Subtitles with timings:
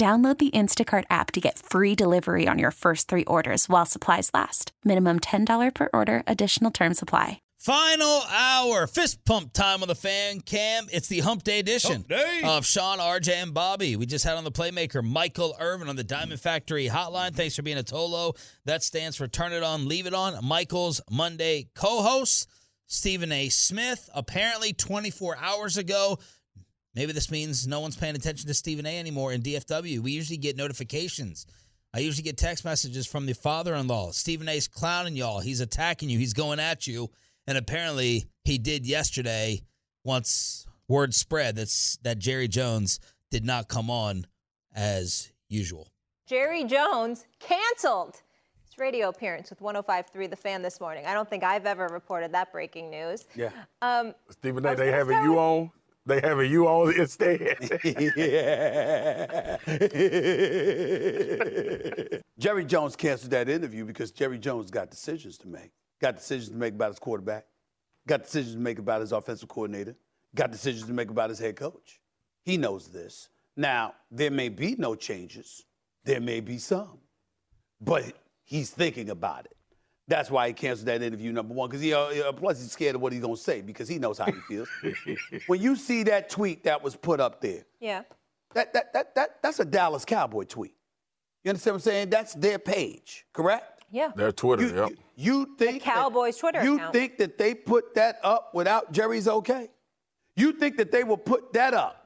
[0.00, 4.30] Download the Instacart app to get free delivery on your first three orders while supplies
[4.32, 4.72] last.
[4.82, 7.42] Minimum $10 per order, additional term supply.
[7.58, 10.86] Final hour, fist pump time on the fan cam.
[10.90, 12.40] It's the hump day edition Hump day.
[12.46, 13.96] of Sean, RJ, and Bobby.
[13.96, 17.34] We just had on the playmaker Michael Irvin on the Diamond Factory hotline.
[17.34, 18.34] Thanks for being a Tolo.
[18.64, 20.42] That stands for Turn It On, Leave It On.
[20.42, 22.48] Michael's Monday co host,
[22.86, 23.50] Stephen A.
[23.50, 24.08] Smith.
[24.14, 26.18] Apparently, 24 hours ago,
[26.94, 28.98] maybe this means no one's paying attention to Stephen A.
[28.98, 30.00] anymore in DFW.
[30.00, 31.46] We usually get notifications.
[31.92, 34.12] I usually get text messages from the father in law.
[34.12, 35.40] Stephen A.'s clowning y'all.
[35.40, 36.18] He's attacking you.
[36.18, 37.10] He's going at you.
[37.46, 39.62] And apparently he did yesterday
[40.04, 44.26] once word spread that's that Jerry Jones did not come on
[44.74, 45.88] as usual.
[46.26, 48.22] Jerry Jones canceled
[48.64, 51.06] his radio appearance with 105.3 The Fan this morning.
[51.06, 53.26] I don't think I've ever reported that breaking news.
[53.34, 53.50] Yeah.
[53.82, 54.72] Um, Stephen I A.
[54.72, 55.70] was They gonna having you on.
[56.10, 57.40] They having you on instead.
[58.16, 59.58] Yeah.
[62.36, 65.70] Jerry Jones canceled that interview because Jerry Jones got decisions to make.
[66.00, 67.46] Got decisions to make about his quarterback.
[68.08, 69.94] Got decisions to make about his offensive coordinator.
[70.34, 72.00] Got decisions to make about his head coach.
[72.42, 73.28] He knows this.
[73.56, 75.64] Now, there may be no changes.
[76.04, 76.98] There may be some.
[77.80, 79.56] But he's thinking about it.
[80.10, 82.96] That's why he canceled that interview, number one, because he, uh, uh, plus he's scared
[82.96, 84.68] of what he's going to say because he knows how he feels.
[85.46, 88.02] when you see that tweet that was put up there, yeah.
[88.54, 90.74] that, that, that, that, that's a Dallas Cowboy tweet.
[91.44, 92.10] You understand what I'm saying?
[92.10, 93.84] That's their page, correct?
[93.92, 94.10] Yeah.
[94.16, 94.90] Their Twitter, You, yep.
[94.90, 96.92] you, you think that- Cowboys Twitter You account.
[96.92, 99.68] think that they put that up without Jerry's okay?
[100.34, 101.99] You think that they will put that up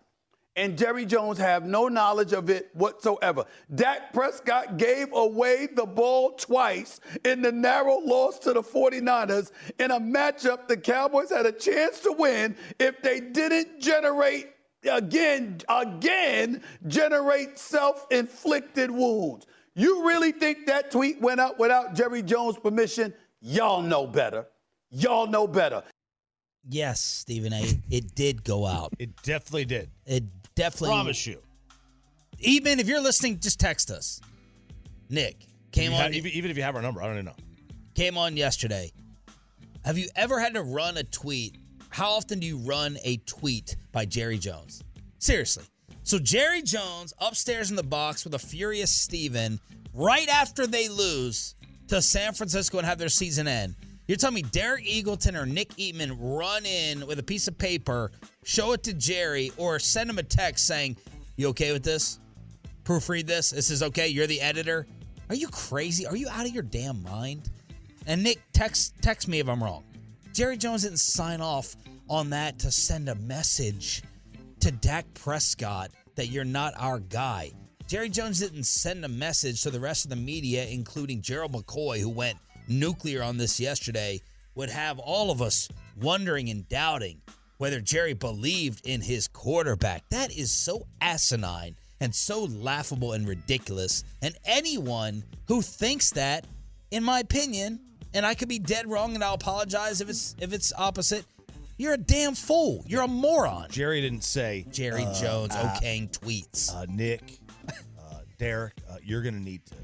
[0.57, 3.45] and Jerry Jones have no knowledge of it whatsoever?
[3.75, 9.91] Dak Prescott gave away the ball twice in the narrow loss to the 49ers in
[9.91, 14.51] a matchup the Cowboys had a chance to win if they didn't generate
[14.91, 19.47] again, again, generate self-inflicted wounds.
[19.75, 23.13] You really think that tweet went out without Jerry Jones' permission?
[23.41, 24.47] Y'all know better.
[24.91, 25.83] Y'all know better.
[26.69, 27.63] Yes, Stephen A.
[27.91, 28.95] It did go out.
[28.99, 29.91] It definitely did.
[30.07, 31.39] It definitely Promise you.
[32.41, 34.21] Even if you're listening, just text us.
[35.11, 37.37] Nick came on even, even if you have our number, I don't even know.
[37.95, 38.93] came on yesterday.
[39.85, 41.59] Have you ever had to run a tweet?
[41.91, 44.83] How often do you run a tweet by Jerry Jones?
[45.19, 45.65] Seriously.
[46.03, 49.61] So Jerry Jones upstairs in the box with a furious Steven
[49.93, 51.55] right after they lose
[51.89, 53.75] to San Francisco and have their season end.
[54.07, 58.11] You're telling me Derek Eagleton or Nick Eatman run in with a piece of paper,
[58.45, 60.97] show it to Jerry, or send him a text saying,
[61.37, 62.21] You okay with this?
[62.85, 63.51] Proofread this.
[63.51, 64.09] This is okay.
[64.09, 64.87] You're the editor.
[65.29, 66.07] Are you crazy?
[66.07, 67.51] Are you out of your damn mind?
[68.07, 69.85] And Nick, text text me if I'm wrong.
[70.33, 71.75] Jerry Jones didn't sign off
[72.09, 74.03] on that to send a message
[74.61, 77.53] to Dak Prescott that you're not our guy.
[77.87, 82.01] Jerry Jones didn't send a message to the rest of the media, including Gerald McCoy,
[82.01, 82.39] who went
[82.69, 84.21] nuclear on this yesterday,
[84.55, 85.69] would have all of us
[86.01, 87.21] wondering and doubting
[87.59, 90.09] whether Jerry believed in his quarterback.
[90.11, 94.05] That is so asinine and so laughable and ridiculous.
[94.23, 96.47] And anyone who thinks that,
[96.91, 97.81] in my opinion,
[98.13, 101.25] and I could be dead wrong, and I'll apologize if it's if it's opposite.
[101.77, 102.85] You're a damn fool.
[102.87, 103.67] You're a moron.
[103.69, 106.73] Jerry didn't say, Jerry uh, Jones uh, okaying tweets.
[106.73, 109.75] uh, Nick, uh, Derek, uh, you're going to need to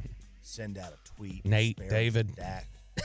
[0.40, 1.44] send out a tweet.
[1.44, 2.36] Nate, spare David.
[2.36, 2.68] Dak.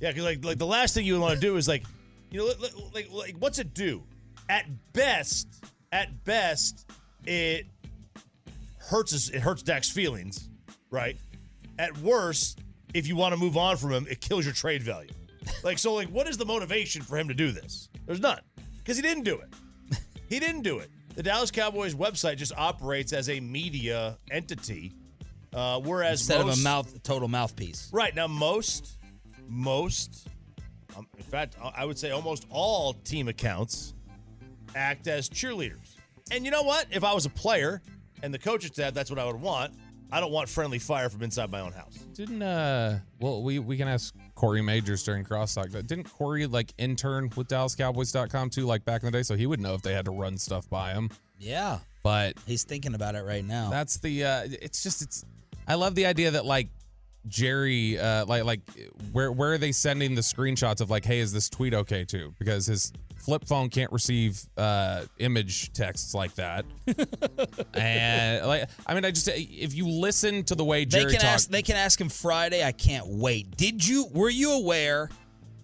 [0.00, 1.84] yeah, because like, like the last thing you want to do is like,
[2.30, 4.02] you know, like, like, like what's it do?
[4.48, 6.86] At best, at best,
[7.24, 7.66] it
[8.78, 9.28] hurts us.
[9.28, 10.48] It hurts Dak's feelings,
[10.90, 11.16] right?
[11.78, 12.60] At worst,
[12.94, 15.10] if you want to move on from him, it kills your trade value.
[15.62, 17.88] Like, so, like, what is the motivation for him to do this?
[18.06, 18.40] There's none,
[18.78, 19.48] because he didn't do it.
[20.28, 20.90] He didn't do it.
[21.14, 24.92] the Dallas Cowboys website just operates as a media entity,
[25.54, 27.88] uh, whereas Instead of a mouth total mouthpiece.
[27.92, 28.98] Right now, most,
[29.48, 30.26] most,
[30.96, 33.94] um, in fact, I- I would say almost all team accounts
[34.74, 35.94] act as cheerleaders.
[36.30, 36.86] And you know what?
[36.90, 37.80] If I was a player
[38.22, 39.74] and the coach said that's what I would want,
[40.10, 41.94] I don't want friendly fire from inside my own house.
[42.14, 45.72] Didn't uh well we we can ask Corey Majors during crosstalk.
[45.72, 49.22] but Didn't Corey like intern with DallasCowboys.com too, like back in the day?
[49.22, 51.10] So he would know if they had to run stuff by him.
[51.38, 51.78] Yeah.
[52.02, 53.68] But He's thinking about it right now.
[53.70, 55.24] that's the uh it's just it's
[55.68, 56.68] I love the idea that like
[57.28, 58.60] Jerry uh like like
[59.12, 62.34] where where are they sending the screenshots of like, hey, is this tweet okay too?
[62.38, 66.64] Because his flip phone can't receive uh image texts like that.
[67.74, 71.20] and like I mean I just if you listen to the way they Jerry can
[71.20, 72.64] talks ask they can ask him Friday.
[72.64, 73.56] I can't wait.
[73.56, 75.10] Did you were you aware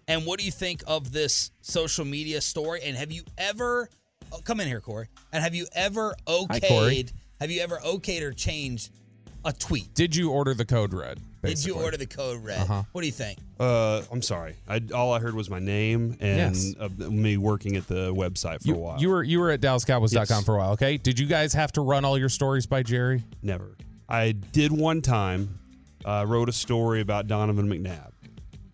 [0.08, 2.80] and what do you think of this social media story?
[2.82, 3.88] And have you ever
[4.32, 5.08] oh, come in here, Corey?
[5.32, 7.12] And have you ever Hi, okayed
[7.42, 8.92] have you ever okayed or changed
[9.44, 9.92] a tweet?
[9.94, 11.18] Did you order the code red?
[11.42, 11.84] Did you basically?
[11.84, 12.60] order the code red?
[12.60, 12.82] Uh-huh.
[12.92, 13.38] What do you think?
[13.58, 14.54] Uh, I'm sorry.
[14.68, 16.74] I, all I heard was my name and Yes.
[16.78, 19.00] uh, me working at the website for You, a while.
[19.00, 20.44] you were you were at DallasCowboys.com Yes.
[20.44, 20.96] for a while, okay?
[20.98, 23.24] Did you guys have to run all your stories by Jerry?
[23.42, 23.76] Never.
[24.08, 25.58] I did one time.
[26.04, 28.10] Uh, wrote a story about Donovan McNabb,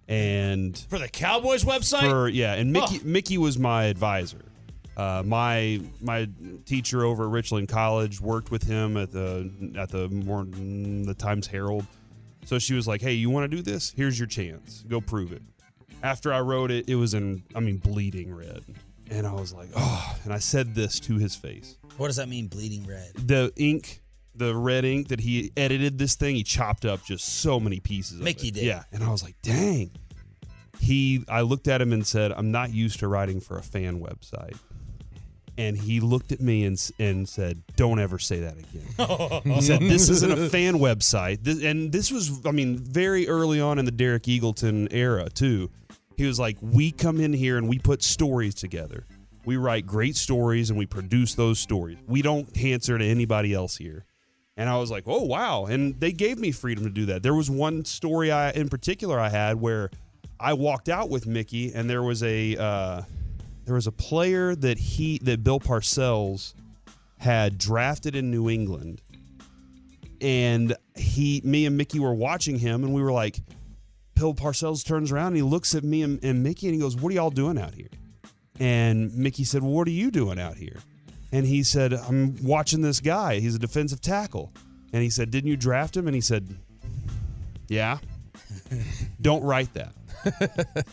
[0.09, 2.01] and For the Cowboys website?
[2.09, 3.05] for yeah, and Mickey Oh.
[3.07, 4.45] Mickey was my advisor.
[4.97, 6.29] Uh, my my
[6.67, 11.47] teacher over at Richland College worked with him at the at the more the Times
[11.47, 11.87] Herald.
[12.49, 13.93] So she was like, "Hey, you want to do this?
[13.95, 14.83] Here's your chance.
[14.89, 15.43] Go prove it."
[16.03, 18.65] After I wrote it, it was in I mean bleeding red,
[19.11, 21.77] and I was like, "Oh!" And I said this to his face.
[21.99, 23.13] What does that mean, bleeding red?
[23.17, 24.01] The ink,
[24.35, 28.19] the red ink that he edited this thing, he chopped up just so many pieces.
[28.19, 28.61] Mickey of it.
[28.61, 28.67] did.
[28.67, 28.85] yeah.
[28.93, 29.91] And I was like, "Dang."
[30.81, 34.01] He, I looked at him and said, "I'm not used to writing for a fan
[34.01, 34.57] website."
[35.59, 39.81] And he looked at me and and said, "Don't ever say that again." he said,
[39.81, 43.85] "This isn't a fan website," this, and this was, I mean, very early on in
[43.85, 45.71] the Derek Eagleton era too.
[46.17, 49.05] He was like, "We come in here and we put stories together.
[49.45, 51.99] We write great stories and we produce those stories.
[52.07, 54.07] We don't answer to anybody else here."
[54.57, 57.25] And I was like, "Oh wow!" And they gave me freedom to do that.
[57.25, 59.91] There was one story I, in particular, I had where
[60.39, 63.03] I walked out with Mickey, and there was a uh,
[63.69, 66.55] there was a player that he that Bill Parcells
[67.19, 69.03] had drafted in New England,
[70.23, 73.41] and he, me and Mickey were watching him, and we were like,
[74.15, 76.97] Bill Parcells turns around and he looks at me and, and Mickey, and he goes,
[76.97, 77.91] "What are y'all doing out here?"
[78.59, 80.79] And Mickey said, well, "What are you doing out here?"
[81.31, 83.39] And he said, "I'm watching this guy.
[83.39, 84.51] He's a defensive tackle."
[84.95, 86.49] And he said, "Didn't you draft him?" And he said,
[87.69, 87.99] "Yeah."
[89.21, 89.93] Don't write that.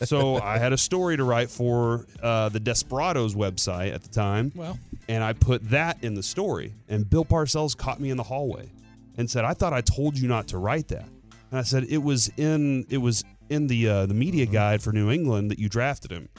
[0.08, 4.52] so I had a story to write for uh, the Desperados website at the time.
[4.56, 4.78] Well.
[5.08, 6.74] and I put that in the story.
[6.88, 8.70] And Bill Parcells caught me in the hallway
[9.18, 11.08] and said, "I thought I told you not to write that."
[11.52, 14.92] And I said, "It was in it was in the uh, the media guide for
[14.92, 16.30] New England that you drafted him.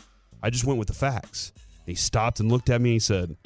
[0.42, 2.98] I just went with the facts." And he stopped and looked at me and he
[2.98, 3.36] said,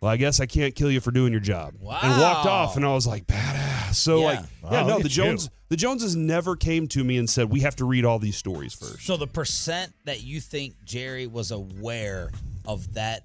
[0.00, 1.98] "Well, I guess I can't kill you for doing your job." Wow.
[2.02, 2.76] And walked off.
[2.76, 4.24] And I was like, "Badass." So Yeah.
[4.24, 4.38] like,
[4.70, 5.38] yeah, no, the at you.
[5.68, 8.74] The Joneses never came to me and said, "We have to read all these stories
[8.74, 9.04] first.
[9.06, 12.30] So the percent that you think Jerry was aware
[12.66, 13.24] of that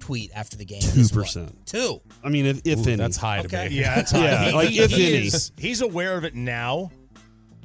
[0.00, 1.26] tweet after the game is what?
[1.26, 1.66] 2%.
[1.66, 2.00] Two.
[2.22, 2.96] I mean, if, if Ooh, any.
[2.96, 3.68] that's high to Okay.
[3.68, 3.80] me.
[3.80, 5.02] Yeah, that's Yeah, like, if any.
[5.26, 6.90] is- he's aware of it now,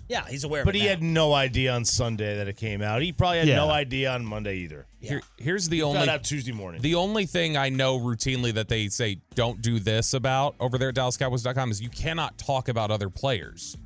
[0.10, 0.66] Yeah, he's aware.
[0.66, 0.90] but of it But he now.
[0.90, 3.02] had no idea on Sunday that it came out.
[3.02, 3.56] He probably had Yeah.
[3.58, 4.86] no idea on Monday either.
[5.00, 6.82] Here, here's the Found only out Tuesday morning.
[6.82, 10.90] the only thing I know routinely that they say don't do this about over there
[10.90, 13.78] at DallasCowboys.com is you cannot talk about other players.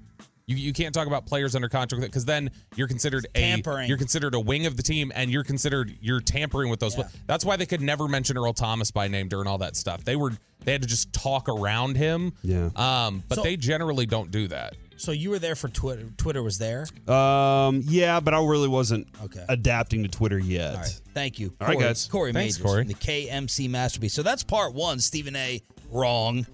[0.47, 3.89] You, you can't talk about players under contract because then you're considered a Tampering.
[3.89, 6.97] you're considered a wing of the team and you're considered you're tampering with those.
[6.97, 7.09] Yeah.
[7.27, 10.05] That's why they could never mention Earl Thomas by name during all that stuff.
[10.05, 10.31] They were
[10.63, 12.31] they had to just talk around him.
[12.43, 12.69] Yeah.
[12.77, 14.75] Um, but So- they generally don't do that.
[14.97, 16.09] So you were there for Twitter.
[16.17, 16.85] Twitter was there.
[17.07, 19.45] Um, yeah, but I really wasn't Okay.
[19.47, 20.75] adapting to Twitter yet.
[20.75, 21.01] All right.
[21.13, 21.53] Thank you.
[21.61, 22.07] All right, Corey, guys.
[22.07, 22.83] Corey Thanks, Majors Corey.
[22.85, 24.13] the KMC Masterpiece.
[24.13, 24.99] So that's part one.
[24.99, 25.61] Stephen A.
[25.91, 26.45] Wrong.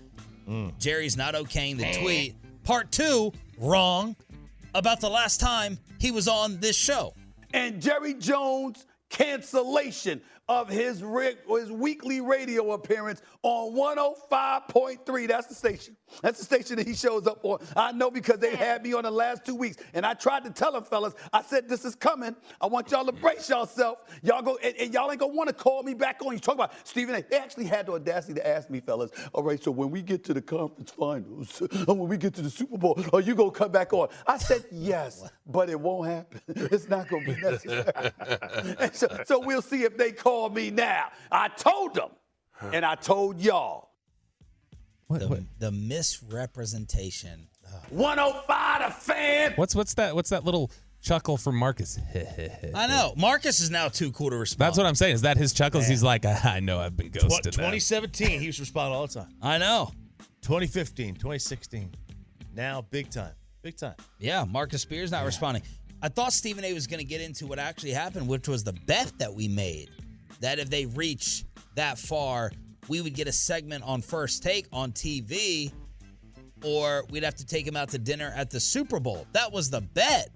[0.47, 0.77] Mm.
[0.77, 2.35] Jerry's not okaying the tweet.
[2.63, 3.31] Part two.
[3.57, 4.15] Wrong.
[4.75, 7.13] About the last time he was on this show.
[7.53, 15.27] and Jerry Jones cancellation of his ri- his weekly radio appearance on 105.3.
[15.27, 15.95] That's the station.
[16.21, 17.59] That's the station that he shows up on.
[17.75, 20.51] I know because they had me on the last two weeks, and I tried to
[20.51, 21.13] tell them, fellas.
[21.31, 22.35] I said this is coming.
[22.61, 23.99] I want y'all to brace yourself.
[24.21, 26.33] Y'all go, and, and y'all ain't gonna want to call me back on.
[26.33, 27.21] You talk about Stephen A.
[27.21, 29.11] They actually had the audacity to ask me, fellas.
[29.31, 32.41] All right, so when we get to the conference finals, and when we get to
[32.41, 34.09] the Super Bowl, are you gonna come back on?
[34.27, 36.41] I said yes, but it won't happen.
[36.73, 37.83] It's not gonna be necessary.
[38.93, 41.07] So, so we'll see if they call me now.
[41.31, 42.09] I told them
[42.73, 43.89] And I told y'all,
[45.09, 47.47] The, the misrepresentation.
[47.89, 49.53] 105 the fan.
[49.55, 50.15] What's what's that?
[50.15, 50.71] What's that little
[51.01, 51.99] chuckle from Marcus?
[52.75, 53.13] I know.
[53.17, 54.67] Marcus is now too cool to respond.
[54.67, 55.15] That's what I'm saying.
[55.15, 55.87] Is that his chuckles?
[55.87, 57.57] He's like, I know I've been ghosted.
[57.57, 59.29] man." 2017, he was responding all the time.
[59.41, 59.91] I know.
[60.41, 61.89] 2015, 2016.
[62.55, 63.31] Now, big time.
[63.61, 63.95] Big time.
[64.19, 65.63] Yeah, Marcus Spears not responding.
[66.01, 68.73] I thought Stephen A was going to get into what actually happened, which was the
[68.73, 69.89] bet that we made
[70.43, 71.45] that if they reach
[71.75, 72.51] that far,
[72.89, 75.71] we would get a segment on First Take on TV,
[76.65, 79.25] or we'd have to take him out to dinner at the Super Bowl.
[79.31, 80.29] That was the bet.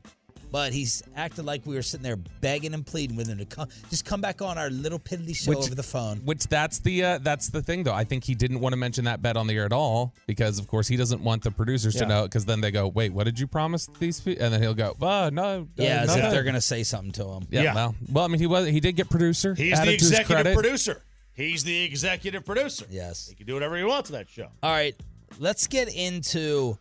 [0.49, 3.67] But he's acted like we were sitting there begging and pleading with him to come,
[3.89, 6.19] just come back on our little piddly show Which- over the phone.
[6.19, 7.93] Which that's the uh, that's the thing though.
[7.93, 10.57] I think he didn't want to mention that bet on the air at all because
[10.59, 12.01] of course he doesn't want the producers Yeah.
[12.01, 14.43] to know because then they go, wait, what did you promise these people?
[14.45, 17.11] And then he'll go, oh no, uh, Yeah, as if they're going to say something
[17.13, 17.47] to him.
[17.49, 17.73] Yeah, Yeah.
[17.75, 19.53] Well, well, I mean, he was he did get producer.
[19.53, 20.53] He's added the to his executive credit.
[20.55, 21.01] producer.
[21.33, 22.85] He's the executive producer.
[22.89, 23.27] Yes.
[23.27, 24.47] He can do whatever he wants to that show.
[24.63, 24.95] All right,
[25.39, 26.77] let's get into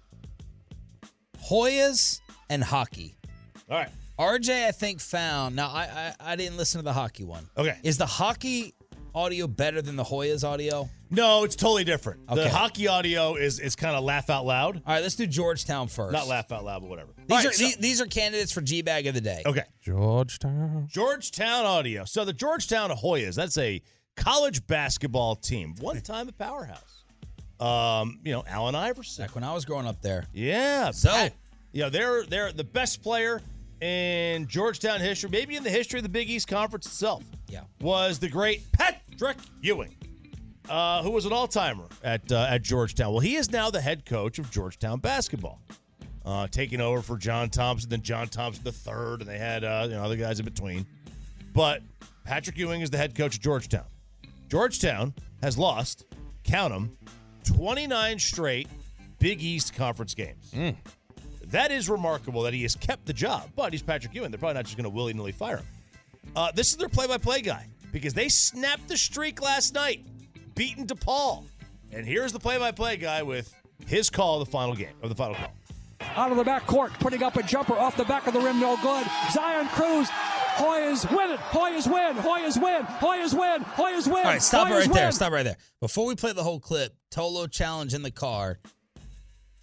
[1.50, 3.14] Hoyas and hockey.
[3.70, 3.88] All right.
[4.18, 5.56] RJ, I think found.
[5.56, 7.48] Now, I, I I didn't listen to the hockey one.
[7.56, 7.76] Okay.
[7.82, 8.74] Is the hockey
[9.14, 10.88] audio better than the Hoyas audio?
[11.10, 12.20] No, it's totally different.
[12.30, 12.44] Okay.
[12.44, 14.76] The hockey audio is is kind of laugh out loud.
[14.76, 16.12] All right, let's do Georgetown first.
[16.12, 17.10] Not laugh out loud, but whatever.
[17.16, 19.42] These All are right, so- these, these are candidates for G bag of the day.
[19.44, 19.64] okay.
[19.82, 20.86] Georgetown.
[20.90, 22.04] Georgetown audio.
[22.04, 23.82] So the Georgetown Hoyas, that's a
[24.16, 27.04] college basketball team, one time a powerhouse.
[27.60, 29.24] Um, you know, Allen Iverson.
[29.26, 30.24] Back when I was growing up there.
[30.32, 30.90] Yeah.
[30.92, 31.34] So- Pat-
[31.72, 33.42] you know, they're they're the best player
[33.80, 37.22] in Georgetown history, maybe in the history of the Big East Conference itself.
[37.48, 37.62] Yeah.
[37.80, 39.94] Was the great Patrick Ewing,
[40.68, 43.12] uh, who was an all-timer at uh, at Georgetown.
[43.12, 45.60] Well, he is now the head coach of Georgetown basketball,
[46.24, 49.86] uh, taking over for John Thompson, then John Thompson the third, and they had uh,
[49.88, 50.86] you know other guys in between.
[51.52, 51.82] But
[52.24, 53.86] Patrick Ewing is the head coach of Georgetown.
[54.48, 56.04] Georgetown has lost,
[56.44, 56.96] count them,
[57.44, 58.68] 29 straight
[59.18, 60.52] Big East Conference games.
[61.50, 64.30] That is remarkable that he has kept the job, but he's Patrick Ewing.
[64.30, 65.66] They're probably not just going to willy nilly fire him.
[66.34, 70.04] Uh, this is their play by play guy because they snapped the streak last night,
[70.54, 71.44] beating DePaul.
[71.92, 73.54] And here's the play by play guy with
[73.86, 75.52] his call of the final game, of the final call.
[76.16, 78.58] out of the back court, putting up a jumper off the back of the rim,
[78.58, 79.06] no good.
[79.32, 80.08] Zion Cruz,
[80.56, 81.40] Hoyas win it.
[81.40, 82.16] Hoyas win.
[82.16, 82.82] Hoyas win.
[82.82, 83.62] Hoyas win.
[83.64, 84.16] Hoyas win.
[84.16, 85.06] All right, stop Hoyas right there.
[85.06, 85.12] win.
[85.12, 85.56] Stop right there.
[85.80, 88.58] Before we play the whole clip, Tolo challenge in the car.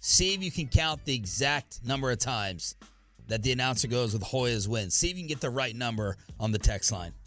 [0.06, 2.76] See if you can count the exact number of times
[3.28, 4.90] that the announcer goes with Hoyas win.
[4.90, 7.14] See if you can get the right number on the text line.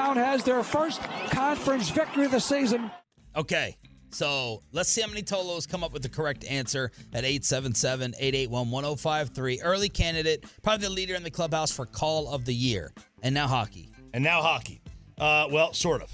[0.00, 2.90] has their first conference victory of the season.
[3.36, 3.76] Okay,
[4.10, 8.70] so let's see how many Tolos come up with the correct answer at 877 881
[8.70, 9.60] 1053.
[9.62, 12.92] Early candidate, probably the leader in the clubhouse for call of the year.
[13.22, 13.90] And now hockey.
[14.12, 14.80] And now hockey.
[15.18, 16.10] Uh, well, sort of.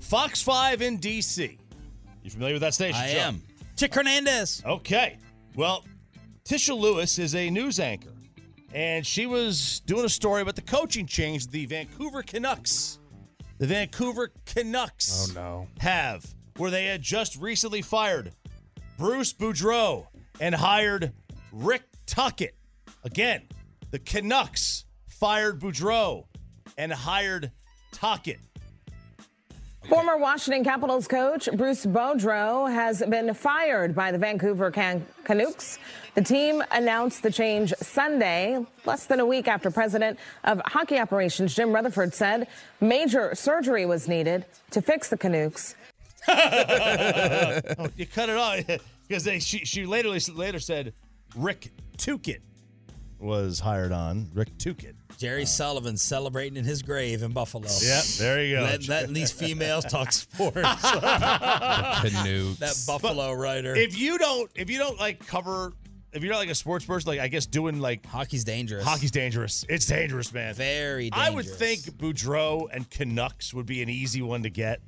[0.00, 1.58] Fox 5 in D.C.
[2.22, 3.00] You familiar with that station?
[3.00, 3.18] I Joe?
[3.20, 3.42] am.
[3.76, 4.62] Chick Hernandez.
[4.66, 5.18] Okay.
[5.54, 5.84] Well,
[6.44, 8.12] Tisha Lewis is a news anchor,
[8.74, 12.98] and she was doing a story about the coaching change the Vancouver Canucks.
[13.58, 15.68] The Vancouver Canucks Oh, no.
[15.80, 16.24] have,
[16.56, 18.32] where they had just recently fired
[18.96, 20.06] Bruce Boudreau
[20.40, 21.12] and hired
[21.52, 22.54] Rick Tocchet.
[23.04, 23.42] Again,
[23.90, 26.26] the Canucks fired Boudreau
[26.76, 27.50] and hired
[27.92, 28.38] Tocchet.
[29.88, 35.78] Former Washington Capitals coach Bruce Boudreau has been fired by the Vancouver Can- Canucks.
[36.14, 41.54] The team announced the change Sunday, less than a week after President of Hockey Operations
[41.54, 42.48] Jim Rutherford said
[42.82, 45.74] major surgery was needed to fix the Canucks.
[46.28, 48.60] oh, you cut it off
[49.08, 50.92] because she, she later later said
[51.34, 52.42] Rick Tocchet
[53.18, 54.30] was hired on.
[54.34, 54.94] Rick Tocchet.
[55.16, 57.66] Jerry Sullivan celebrating in his grave in Buffalo.
[57.82, 58.62] Yep, there you go.
[58.62, 60.54] Let, letting these females talk sports.
[60.62, 62.58] Canucks.
[62.58, 63.74] that Buffalo writer.
[63.74, 65.72] If you don't, if you don't like cover,
[66.12, 68.84] if you're not like a sports person, like I guess doing like Hockey's dangerous.
[68.84, 69.64] hockey's dangerous.
[69.68, 70.54] It's dangerous, man.
[70.54, 71.28] very dangerous.
[71.28, 74.80] I would think Boudreau and Canucks would be an easy one to get.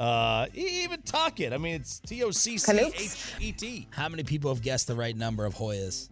[0.00, 1.52] Uh, e- even Tocchet.
[1.52, 3.86] I mean, it's T O C C H E T.
[3.90, 6.08] How many people have guessed the right number of Hoyas?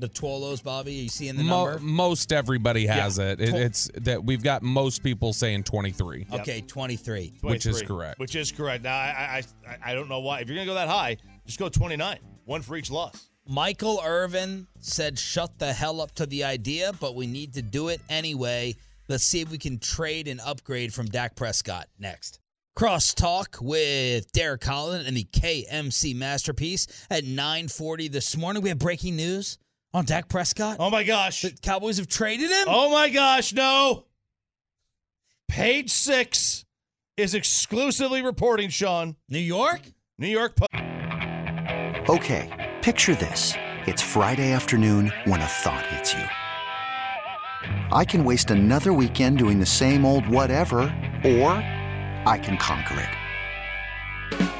[0.00, 0.98] The Tolos, Bobby?
[0.98, 1.80] Are you seeing the Mo- number?
[1.80, 3.32] most everybody has Yeah.
[3.32, 3.40] it.
[3.40, 3.54] it.
[3.54, 6.26] It's that we've got most people saying 23.
[6.32, 7.34] Okay, 23.
[7.42, 8.18] Which is correct.
[8.18, 8.84] Which is correct.
[8.84, 10.40] Now, I, I, I, I don't know why.
[10.40, 11.16] If you're going to go that high,
[11.46, 12.18] just go 29.
[12.46, 13.28] One for each loss.
[13.46, 17.88] Michael Irvin said, shut the hell up to the idea, but we need to do
[17.88, 18.76] it anyway.
[19.08, 22.38] Let's see if we can trade and upgrade from Dak Prescott next.
[22.78, 28.62] Crosstalk with Derek Collin and the KMC Masterpiece at 940 this morning.
[28.62, 29.58] We have breaking news
[29.92, 30.76] on Dak Prescott.
[30.78, 31.42] Oh, my gosh.
[31.42, 32.66] The Cowboys have traded him?
[32.68, 33.52] Oh, my gosh.
[33.52, 34.04] No.
[35.48, 36.64] Page six
[37.16, 39.16] is exclusively reporting, Sean.
[39.28, 39.80] New York?
[40.18, 40.70] New York Post.
[42.08, 43.54] Okay, picture this.
[43.86, 46.24] It's Friday afternoon when a thought hits you.
[47.92, 50.82] I can waste another weekend doing the same old whatever,
[51.24, 51.50] or
[52.26, 54.59] I can conquer it.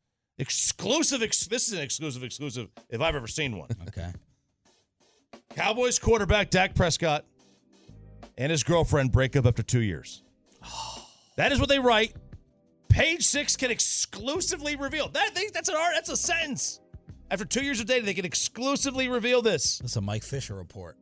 [0.41, 1.21] exclusive.
[1.21, 3.69] Ex- this is an exclusive exclusive if I've ever seen one.
[3.87, 4.11] Okay.
[5.55, 7.25] Cowboys quarterback Dak Prescott
[8.37, 10.23] and his girlfriend break up after two years.
[11.37, 12.13] That is what they write.
[12.89, 15.33] Page six can exclusively reveal that.
[15.33, 15.93] They, that's an art.
[15.95, 16.81] That's a sentence.
[17.31, 19.79] After two years of dating, they can exclusively reveal this.
[19.79, 20.97] That's a Mike Fisher report.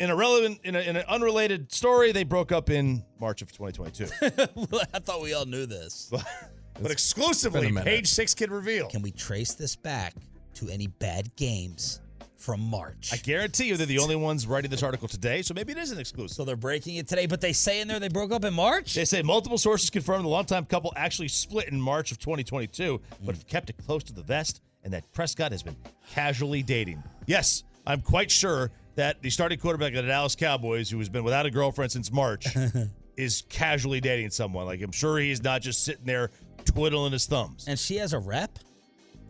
[0.00, 3.52] In a relevant, in, a, in an unrelated story, they broke up in March of
[3.52, 4.08] 2022.
[4.92, 6.12] I thought we all knew this.
[6.80, 8.88] but exclusively, Page six can reveal.
[8.88, 10.14] Can we trace this back
[10.54, 12.00] to any bad games
[12.36, 13.10] from March?
[13.12, 15.92] I guarantee you they're the only ones writing this article today, so maybe it is
[15.92, 16.34] an exclusive.
[16.36, 18.94] So they're breaking it today, but they say in there they broke up in March?
[18.94, 23.34] They say multiple sources confirm the longtime couple actually split in March of 2022, but
[23.34, 25.76] have kept it close to the vest, and that Prescott has been
[26.10, 27.02] casually dating.
[27.26, 31.24] Yes, I'm quite sure that the starting quarterback of the Dallas Cowboys, who has been
[31.24, 32.46] without a girlfriend since March,
[33.16, 34.66] is casually dating someone.
[34.66, 36.30] Like, I'm sure he's not just sitting there
[36.64, 37.66] twiddling his thumbs.
[37.68, 38.58] And she has a rep?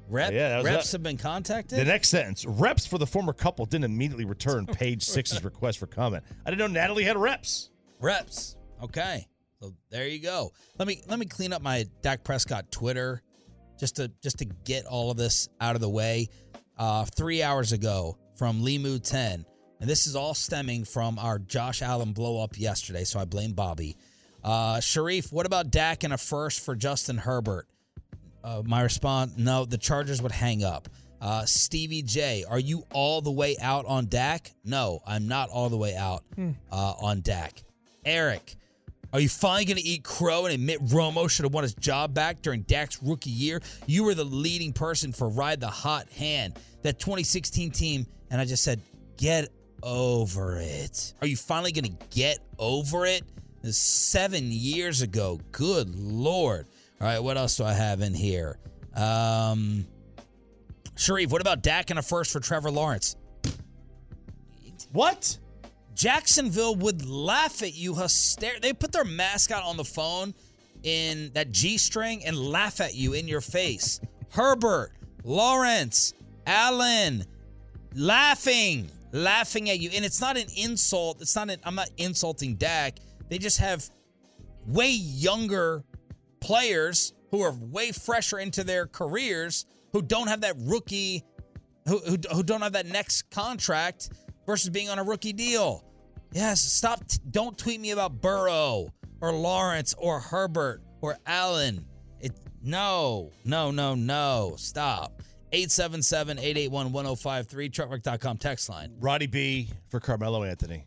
[0.09, 0.33] Rep?
[0.33, 0.92] Yeah, that Reps it.
[0.92, 1.79] have been contacted?
[1.79, 5.87] The next sentence reps for the former couple didn't immediately return page six's request for
[5.87, 6.25] comment.
[6.45, 7.71] I didn't know Natalie had reps.
[8.01, 8.57] Reps.
[8.83, 9.27] Okay.
[9.61, 10.53] So there you go.
[10.79, 13.23] Let me let me clean up my Dak Prescott Twitter
[13.79, 16.29] just to just to get all of this out of the way.
[16.77, 19.45] Uh, three hours ago from Limu 10.
[19.81, 23.53] And this is all stemming from our Josh Allen blow up yesterday, so I blame
[23.53, 23.97] Bobby.
[24.45, 27.67] Uh, Shariff, what about Dak and a first for Justin Herbert?
[28.43, 30.89] Uh, my response: No, the Chargers would hang up.
[31.21, 34.51] Uh, Stevie J, are you all the way out on Dak?
[34.65, 37.63] No, I'm not all the way out uh, on Dak.
[38.05, 38.57] Eric,
[39.13, 42.13] are you finally going to eat crow and admit Romo should have won his job
[42.13, 43.61] back during Dak's rookie year?
[43.87, 48.45] You were the leading person for Ride the Hot Hand, that 2016 team, and I
[48.45, 48.81] just said,
[49.17, 49.49] get
[49.83, 51.15] over it.
[51.21, 53.23] Are you finally going to get over it?
[53.70, 55.40] Seven years ago.
[55.53, 56.66] Good Lord.
[57.01, 58.59] All right, what else do I have in here?
[58.94, 59.87] Um,
[60.96, 63.16] Shariff, what about Dak and a first for Trevor Lawrence?
[64.92, 65.38] What?
[65.94, 70.35] Jacksonville would laugh at you hyster- They put their mascot on the phone
[70.83, 74.01] in that G string and laugh at you in your face.
[74.31, 74.92] Herbert,
[75.25, 76.14] Lawrence,
[76.46, 77.25] Allen,
[77.94, 79.90] laughing, laughing at you.
[79.94, 81.20] And it's not an insult.
[81.20, 82.98] It's not an, I'm not insulting Dak.
[83.33, 83.88] They just have
[84.66, 85.85] way younger
[86.40, 89.64] players who are way fresher into their careers
[89.95, 91.25] who don't have that rookie,
[91.88, 94.11] who, who, who don't have that next contract
[94.45, 95.83] versus being on a rookie deal.
[96.33, 97.01] Yes, stop.
[97.31, 98.92] Don't tweet me about Burrow
[99.23, 101.87] or Lawrence or Herbert or Allen.
[102.21, 104.57] It no, no, no, no.
[104.59, 105.23] Stop.
[105.55, 108.92] 877-881-1053, truckmark.com text line.
[109.01, 110.85] Roddy B for Carmelo Anthony.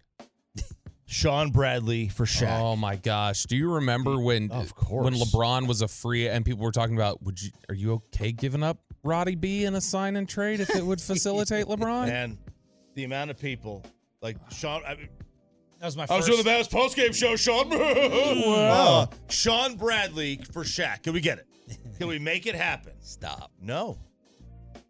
[1.08, 2.60] Shawn Bradley for Shaq.
[2.60, 3.44] Oh my gosh!
[3.44, 5.04] Do you remember when Of course.
[5.04, 8.32] when LeBron was a free and people were talking about would you are you okay
[8.32, 12.08] giving up Roddy B in a sign and trade if it would facilitate LeBron?
[12.08, 12.38] Man,
[12.96, 13.84] the amount of people
[14.22, 14.82] like Sean.
[14.88, 15.10] I, mean,
[15.80, 16.28] That was my I was first.
[16.28, 17.72] doing the best post game show, Sean.
[17.76, 21.04] Uh, Shawn Bradley for Shaq.
[21.04, 21.48] Can we get it?
[22.00, 22.94] Can we make it happen?
[23.02, 23.52] Stop.
[23.62, 24.00] No.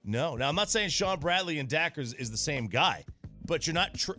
[0.06, 0.36] No.
[0.38, 3.04] Now, I'm not saying Shawn Bradley and Dak is, is the same guy,
[3.45, 3.93] but you're not.
[3.95, 4.12] Tr-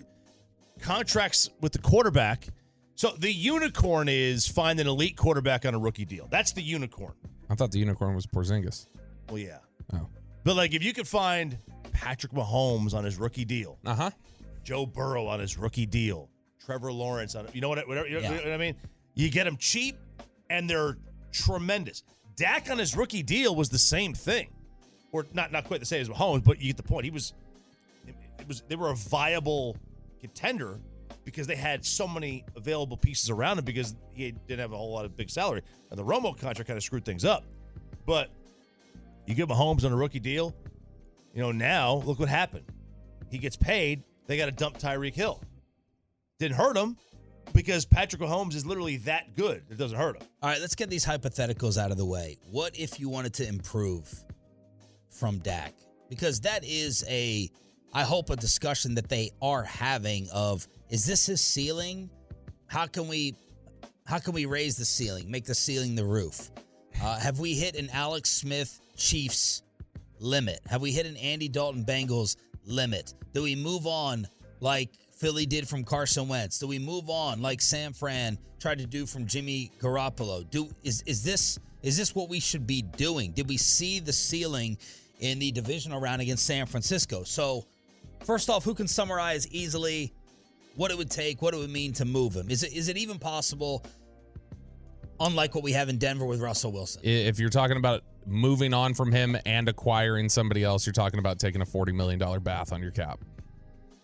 [0.80, 2.48] contracts with the quarterback.
[2.94, 6.28] So the unicorn is find an elite quarterback on a rookie deal.
[6.30, 7.12] That's the unicorn.
[7.50, 8.86] I thought the unicorn was Porzingis.
[9.28, 9.58] Well, yeah.
[9.92, 10.08] Oh.
[10.44, 11.56] But like, if you could find
[11.92, 14.10] Patrick Mahomes on his rookie deal, Uh huh.
[14.64, 16.28] Joe Burrow on his rookie deal,
[16.64, 18.32] Trevor Lawrence on, you know what, whatever, you know, Yeah.
[18.36, 18.74] what I mean?
[19.14, 19.96] You get them cheap,
[20.50, 20.96] and they're
[21.32, 22.02] tremendous.
[22.36, 24.48] Dak on his rookie deal was the same thing,
[25.12, 27.04] or not not quite the same as Mahomes, but you get the point.
[27.04, 27.32] He was,
[28.06, 29.76] it was they were a viable
[30.26, 30.80] contender
[31.24, 34.92] because they had so many available pieces around him because he didn't have a whole
[34.92, 35.62] lot of big salary.
[35.90, 37.44] And the Romo contract kind of screwed things up,
[38.06, 38.30] but
[39.26, 40.54] you give Mahomes on a rookie deal,
[41.34, 42.64] you know now look what happened.
[43.28, 44.02] He gets paid.
[44.26, 45.42] They got to dump Tyreek Hill.
[46.38, 46.96] Didn't hurt him
[47.52, 49.62] because Patrick Mahomes is literally that good.
[49.70, 50.26] It doesn't hurt him.
[50.42, 52.38] All right, let's get these hypotheticals out of the way.
[52.50, 54.12] What if you wanted to improve
[55.10, 55.74] from Dak?
[56.08, 57.50] Because that is a,
[57.92, 62.10] I hope, a discussion that they are having of is this his ceiling?
[62.66, 63.34] How can we,
[64.04, 66.50] how can we raise the ceiling, make the ceiling the roof?
[67.02, 69.62] Uh, have we hit an Alex Smith Chiefs
[70.18, 70.60] limit?
[70.66, 73.14] Have we hit an Andy Dalton Bengals limit?
[73.32, 74.26] Do we move on
[74.60, 76.58] like Philly did from Carson Wentz?
[76.58, 80.48] Do we move on like San Fran tried to do from Jimmy Garoppolo?
[80.50, 83.32] Do is is this is this what we should be doing?
[83.32, 84.78] Did we see the ceiling
[85.20, 87.22] in the divisional round against San Francisco?
[87.22, 87.64] So,
[88.24, 90.12] first off, who can summarize easily
[90.76, 92.50] what it would take, what it would mean to move him?
[92.50, 93.84] Is it is it even possible?
[95.18, 97.00] Unlike what we have in Denver with Russell Wilson.
[97.02, 101.38] If you're talking about moving on from him and acquiring somebody else, you're talking about
[101.38, 103.20] taking a forty million dollar bath on your cap.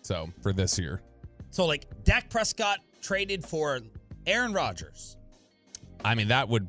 [0.01, 1.01] So for this year,
[1.51, 3.81] So like Dak Prescott traded for
[4.25, 5.17] Aaron Rodgers.
[6.03, 6.67] I mean that would.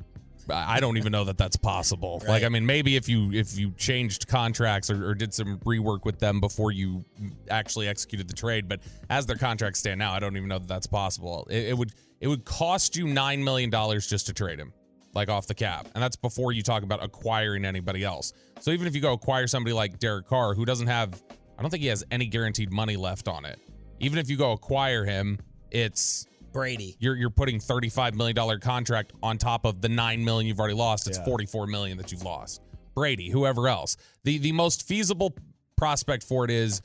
[0.51, 2.23] I don't even know that that's possible.
[2.27, 6.05] Like, I mean, maybe if you if you changed contracts or, or did some rework
[6.05, 7.05] with them before you
[7.51, 8.81] actually executed the trade, but
[9.11, 11.47] as their contracts stand now, I don't even know that that's possible.
[11.51, 14.73] It, it would it would cost you nine million dollars just to trade him,
[15.15, 18.33] like off the cap, and that's before you talk about acquiring anybody else.
[18.61, 21.23] So even if you go acquire somebody like Derek Carr, who doesn't have,
[21.59, 23.59] I don't think he has any guaranteed money left on it.
[24.01, 25.39] Even if you go acquire him,
[25.71, 26.97] it's Brady.
[26.99, 30.59] you're you're putting thirty five million dollar contract on top of the nine million you've
[30.59, 31.07] already lost.
[31.09, 31.25] It's Yeah.
[31.25, 32.63] forty four million that you've lost.
[32.95, 33.97] Brady, whoever else.
[34.23, 35.35] The the most feasible
[35.77, 36.81] prospect for it is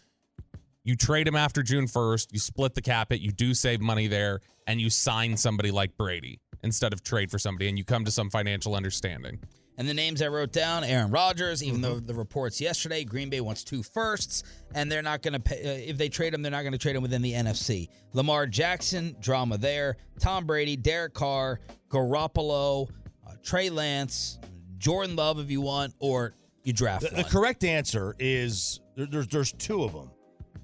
[0.84, 4.08] you trade him after June first, you split the cap it, you do save money
[4.08, 8.04] there, and you sign somebody like Brady instead of trade for somebody, and you come
[8.06, 9.40] to some financial understanding.
[9.80, 13.40] And the names I wrote down Aaron Rodgers, even though the reports yesterday, Green Bay
[13.40, 14.44] wants two firsts,
[14.76, 15.56] and they're not going to pay.
[15.56, 17.88] Uh, if they trade him, they're not going to trade him within the NFC.
[18.12, 19.96] Lamar Jackson, drama there.
[20.20, 22.90] Tom Brady, Derek Carr, Garoppolo,
[23.26, 24.38] uh, Trey Lance,
[24.80, 29.28] Jordan Love, if you want, or you draft The, the correct answer is there, there's
[29.30, 30.12] there's two of them.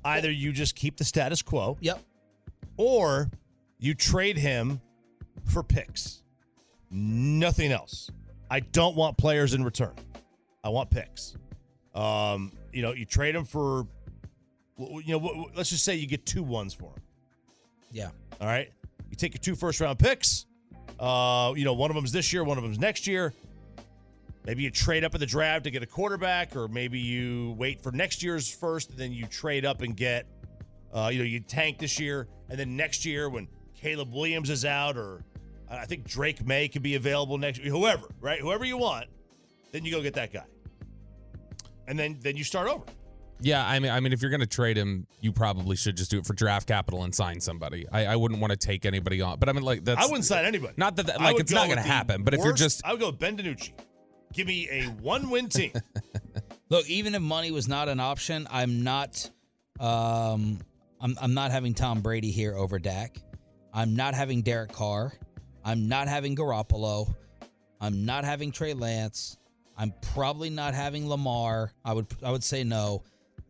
[0.04, 1.78] Either you just keep the status quo.
[1.80, 2.02] Yep.
[2.76, 3.32] Or
[3.80, 4.82] you trade him
[5.46, 6.22] for picks.
[6.92, 8.12] Nothing else.
[8.50, 9.94] I don't want players in return.
[10.64, 11.36] I want picks.
[11.94, 13.88] Um, you know, you trade them for,
[14.78, 17.02] you know, let's just say you get two ones for him.
[17.92, 18.10] Yeah.
[18.42, 18.72] All right.
[19.10, 20.46] You take your two first round picks.
[21.00, 23.34] Uh, you know, one of them's this year, one of them's next year.
[24.46, 27.82] Maybe you trade up in the draft to get a quarterback, or maybe you wait
[27.82, 30.28] for next year's first, and then you trade up and get,
[30.94, 34.64] uh, you know, you tank this year, and then next year when Caleb Williams is
[34.64, 35.24] out, or
[35.70, 38.40] I think Drake Maye could be available next year, whoever, right?
[38.40, 39.08] Whoever you want,
[39.72, 40.46] then you go get that guy,
[41.88, 42.84] and then then you start over.
[43.42, 46.10] Yeah, I mean, I mean, if you're going to trade him, you probably should just
[46.10, 47.86] do it for draft capital and sign somebody.
[47.92, 50.02] I, I wouldn't want to take anybody on, but I mean, like that's.
[50.02, 50.74] I wouldn't sign anybody.
[50.78, 52.24] Not that, that like it's go not going to with the happen.
[52.24, 53.72] But if you're just, I would go with Ben DiNucci.
[54.34, 55.72] Give me a one-win team.
[56.70, 59.30] Look, even if money was not an option, I'm not.
[59.80, 60.60] Um,
[61.02, 63.18] I'm I'm not having Tom Brady here over Dak.
[63.74, 65.14] I'm not having Derek Carr.
[65.66, 67.14] I'm not having Garoppolo.
[67.82, 69.38] I'm not having Trey Lance.
[69.78, 71.74] I'm probably not having Lamar.
[71.84, 73.04] I would I would say no.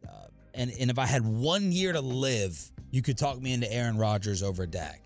[0.08, 3.72] Uh, and and if I had one year to live, you could talk me into
[3.72, 5.02] Aaron Rodgers over Dak.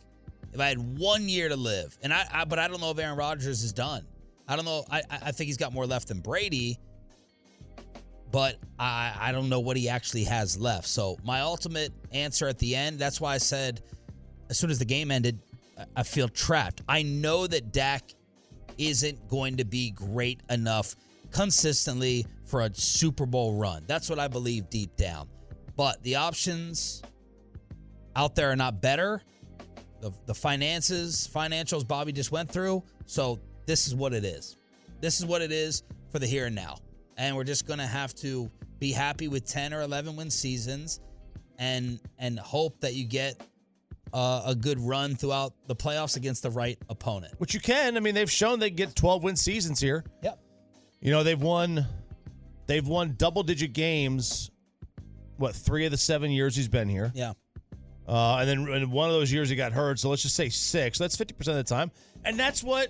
[0.53, 2.99] If I had one year to live, and I, I but I don't know if
[2.99, 4.05] Aaron Rodgers is done.
[4.47, 4.85] I don't know.
[4.89, 6.79] I I think he's got more left than Brady
[8.31, 10.87] but I, I don't know what he actually has left.
[10.87, 13.81] So my ultimate answer at the end, that's why I said
[14.49, 15.39] as soon as the game ended,
[15.95, 16.81] I- feel trapped.
[16.87, 18.13] I know that Dak
[18.77, 20.95] isn't going to be great enough
[21.31, 23.83] consistently for a Super Bowl run.
[23.87, 25.29] That's what I believe deep down.
[25.75, 27.01] But the options
[28.15, 29.21] out there are not better.
[30.01, 32.83] The, the finances, financials Bobby just went through.
[33.05, 34.55] So this is what it is.
[35.01, 36.77] This is what it is for the here and now.
[37.17, 41.01] And we're just going to have to be happy with 10 or 11 win seasons
[41.59, 43.39] and and hope that you get
[44.13, 47.33] uh, a good run throughout the playoffs against the right opponent.
[47.37, 47.97] Which you can.
[47.97, 50.03] I mean, they've shown they get 12 win seasons here.
[50.23, 50.39] Yep.
[51.01, 51.85] You know, they've won
[52.67, 54.51] they've won double digit games
[55.37, 57.11] what, 3 of the 7 years he's been here.
[57.15, 57.33] Yeah.
[58.07, 60.49] Uh, and then in one of those years he got hurt, so let's just say
[60.49, 60.97] 6.
[60.97, 61.91] That's 50% of the time.
[62.25, 62.89] And that's what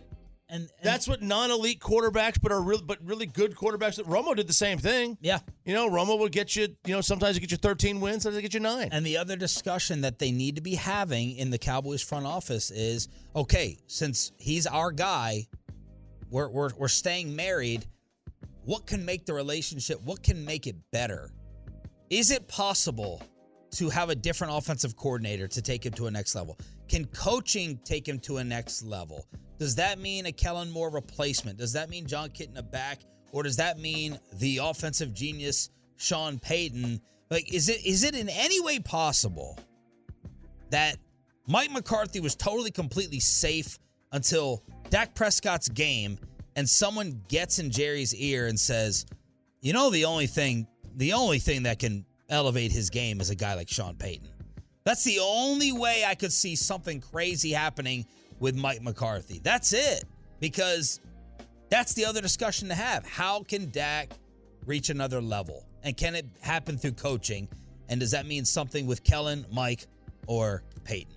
[0.49, 4.01] and, that's what non-elite quarterbacks but are real but really good quarterbacks.
[4.03, 5.17] Romo did the same thing.
[5.21, 5.39] Yeah.
[5.63, 8.37] You know, Romo would get you, you know, sometimes he get you 13 wins, sometimes
[8.37, 8.89] he get you 9.
[8.91, 12.71] And the other discussion that they need to be having in the Cowboys front office
[12.71, 15.47] is okay, since he's our guy,
[16.31, 17.85] we're, we're, we're staying married.
[18.65, 21.31] What can make the relationship, what can make it better?
[22.09, 23.21] Is it possible
[23.71, 26.57] to have a different offensive coordinator to take him to a next level?
[26.87, 29.25] Can coaching take him to a next level?
[29.59, 31.57] Does that mean a Kellen Moore replacement?
[31.57, 33.01] Does that mean Jon Kitna back?
[33.31, 37.01] Or does that mean the offensive genius Sean Payton?
[37.29, 39.59] Like, is it is it in any way possible
[40.71, 40.95] that
[41.45, 43.77] Mike McCarthy was totally completely safe
[44.13, 46.17] until Dak Prescott's game
[46.55, 49.05] and someone gets in Jerry's ear and says,
[49.61, 53.35] you know, the only thing the only thing that can elevate his game is a
[53.35, 54.29] guy like Sean Payton.
[54.85, 58.05] That's the only way I could see something crazy happening
[58.39, 59.39] with Mike McCarthy.
[59.43, 60.03] That's it.
[60.39, 60.99] Because
[61.69, 63.05] that's the other discussion to have.
[63.05, 64.11] How can Dak
[64.65, 65.65] reach another level?
[65.83, 67.47] And can it happen through coaching?
[67.89, 69.87] And does that mean something with Kellen, Mike,
[70.27, 71.13] or Payton?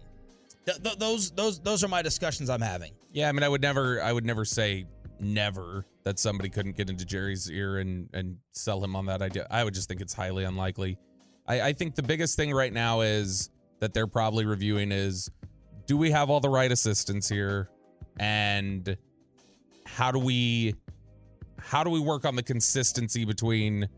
[0.66, 2.92] Th- th- those those those are my discussions I'm having.
[3.12, 4.86] yeah, I mean, I would never, I would never say
[5.18, 9.46] never that somebody couldn't get into Jerry's ear and and sell him on that idea.
[9.50, 10.98] I would just think it's highly unlikely.
[11.48, 15.28] I, I think the biggest thing right now is that they're probably reviewing is
[15.86, 17.68] do we have all the right assistants here
[18.18, 18.96] and
[19.86, 20.74] how do we
[21.58, 23.88] how do we work on the consistency between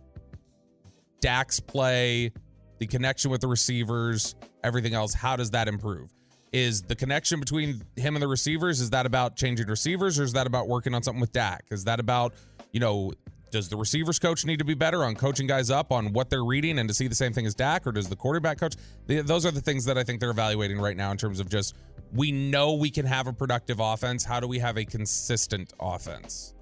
[1.20, 2.30] Dak's play,
[2.78, 5.14] the connection with the receivers, everything else?
[5.14, 6.10] How does that improve?
[6.52, 10.34] Is the connection between him and the receivers is that about changing receivers or is
[10.34, 11.64] that about working on something with Dak?
[11.70, 12.34] Is that about,
[12.72, 13.12] you know,
[13.54, 16.44] does the receivers coach need to be better on coaching guys up on what they're
[16.44, 18.74] reading and to see the same thing as Dak, or does the quarterback coach?
[19.06, 21.48] The, those are the things that I think they're evaluating right now in terms of
[21.48, 21.76] just
[22.12, 24.24] we know we can have a productive offense.
[24.24, 26.54] How do we have a consistent offense?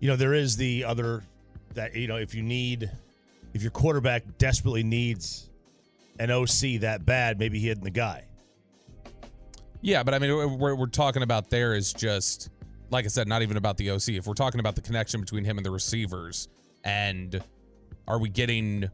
[0.00, 1.22] You know, there is the other
[1.74, 2.90] that you know, if you need
[3.54, 5.48] if your quarterback desperately needs
[6.18, 8.24] an OC that bad, maybe he hitting the guy.
[9.80, 12.50] Yeah, but I mean, what we're talking about there is just,
[12.92, 14.10] like I said, not even about the OC.
[14.10, 16.48] If we're talking about the connection between him and the receivers,
[16.84, 17.42] and
[18.06, 18.88] are we getting,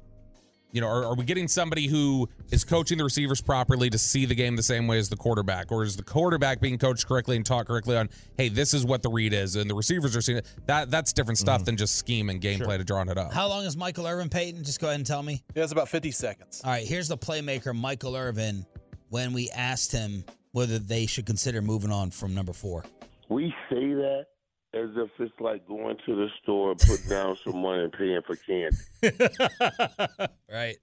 [0.70, 4.24] you know, are, are we getting somebody who is coaching the receivers properly to see
[4.24, 7.34] the game the same way as the quarterback, or is the quarterback being coached correctly
[7.34, 10.22] and taught correctly on, hey, this is what the read is, and the receivers are
[10.22, 10.46] seeing it?
[10.66, 11.64] That that's different stuff mm-hmm.
[11.64, 13.32] than just scheme and gameplay to drawing it up.
[13.32, 14.62] How long is Michael Irvin Peyton?
[14.62, 15.42] Just go ahead and tell me.
[15.56, 16.62] Yeah, it's about 50 seconds.
[16.64, 18.64] All right, here's the playmaker, Michael Irvin,
[19.08, 22.84] when we asked him whether they should consider moving on from number four.
[23.28, 24.26] We say that
[24.74, 28.20] as if it's like going to the store and putting down some money and paying
[28.26, 28.76] for candy.
[30.50, 30.76] Right.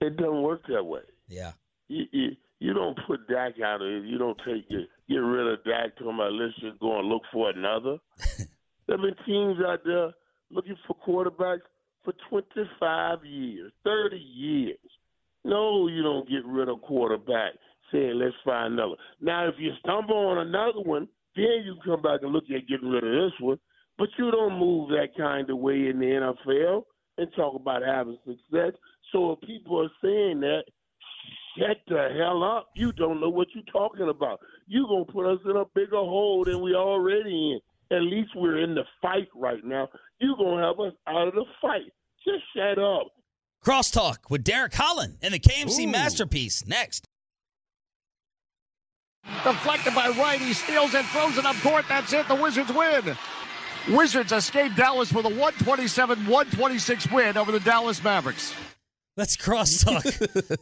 [0.00, 1.00] It doesn't work that way.
[1.26, 1.52] Yeah.
[1.88, 2.28] You, you,
[2.60, 4.04] you don't put Dak out of it.
[4.04, 7.22] You don't take it, get rid of Dak to my list and go and look
[7.32, 7.98] for another.
[8.86, 10.12] there have been teams out there
[10.50, 11.66] looking for quarterbacks
[12.04, 14.78] for 25 years, 30 years.
[15.44, 17.54] No, you don't get rid of quarterback
[17.92, 18.94] saying, let's find another.
[19.20, 22.88] Now, if you stumble on another one, then you come back and look at getting
[22.90, 23.58] rid of this one.
[23.96, 26.82] But you don't move that kind of way in the NFL.
[27.18, 28.72] and talk about having success.
[29.12, 30.62] So if people are saying that,
[31.58, 32.68] shut the hell up.
[32.76, 34.38] You don't know what you're talking about.
[34.68, 37.60] You're going to put us in a bigger hole than we already in.
[37.96, 39.88] At least we're in the fight right now.
[40.20, 41.90] You're going to have us out of the fight.
[42.24, 43.08] Just shut up.
[43.64, 47.07] Crosstalk with Derek Holland and the KMC Masterpiece next.
[49.44, 50.40] Deflected by Wright.
[50.40, 51.84] He steals it, throws it up court.
[51.88, 52.26] That's it.
[52.28, 53.16] The Wizards win.
[53.90, 58.54] Wizards escape Dallas with a 127 126 win over the Dallas Mavericks.
[59.18, 60.02] Let's crosstalk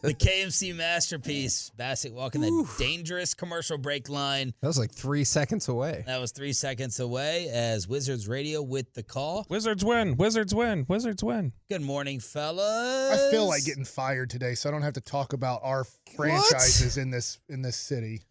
[0.01, 1.69] the KMC Masterpiece.
[1.77, 4.51] Bassett walking the dangerous commercial break line.
[4.61, 6.03] That was like three seconds away.
[6.07, 9.45] That was three seconds away as Wizards Radio with the call.
[9.47, 10.17] Wizards win.
[10.17, 10.87] Wizards win.
[10.89, 11.51] Wizards win.
[11.69, 13.13] Good morning, fellas.
[13.13, 16.97] I feel like getting fired today, so I don't have to talk about our franchises
[16.97, 18.23] in this in this city.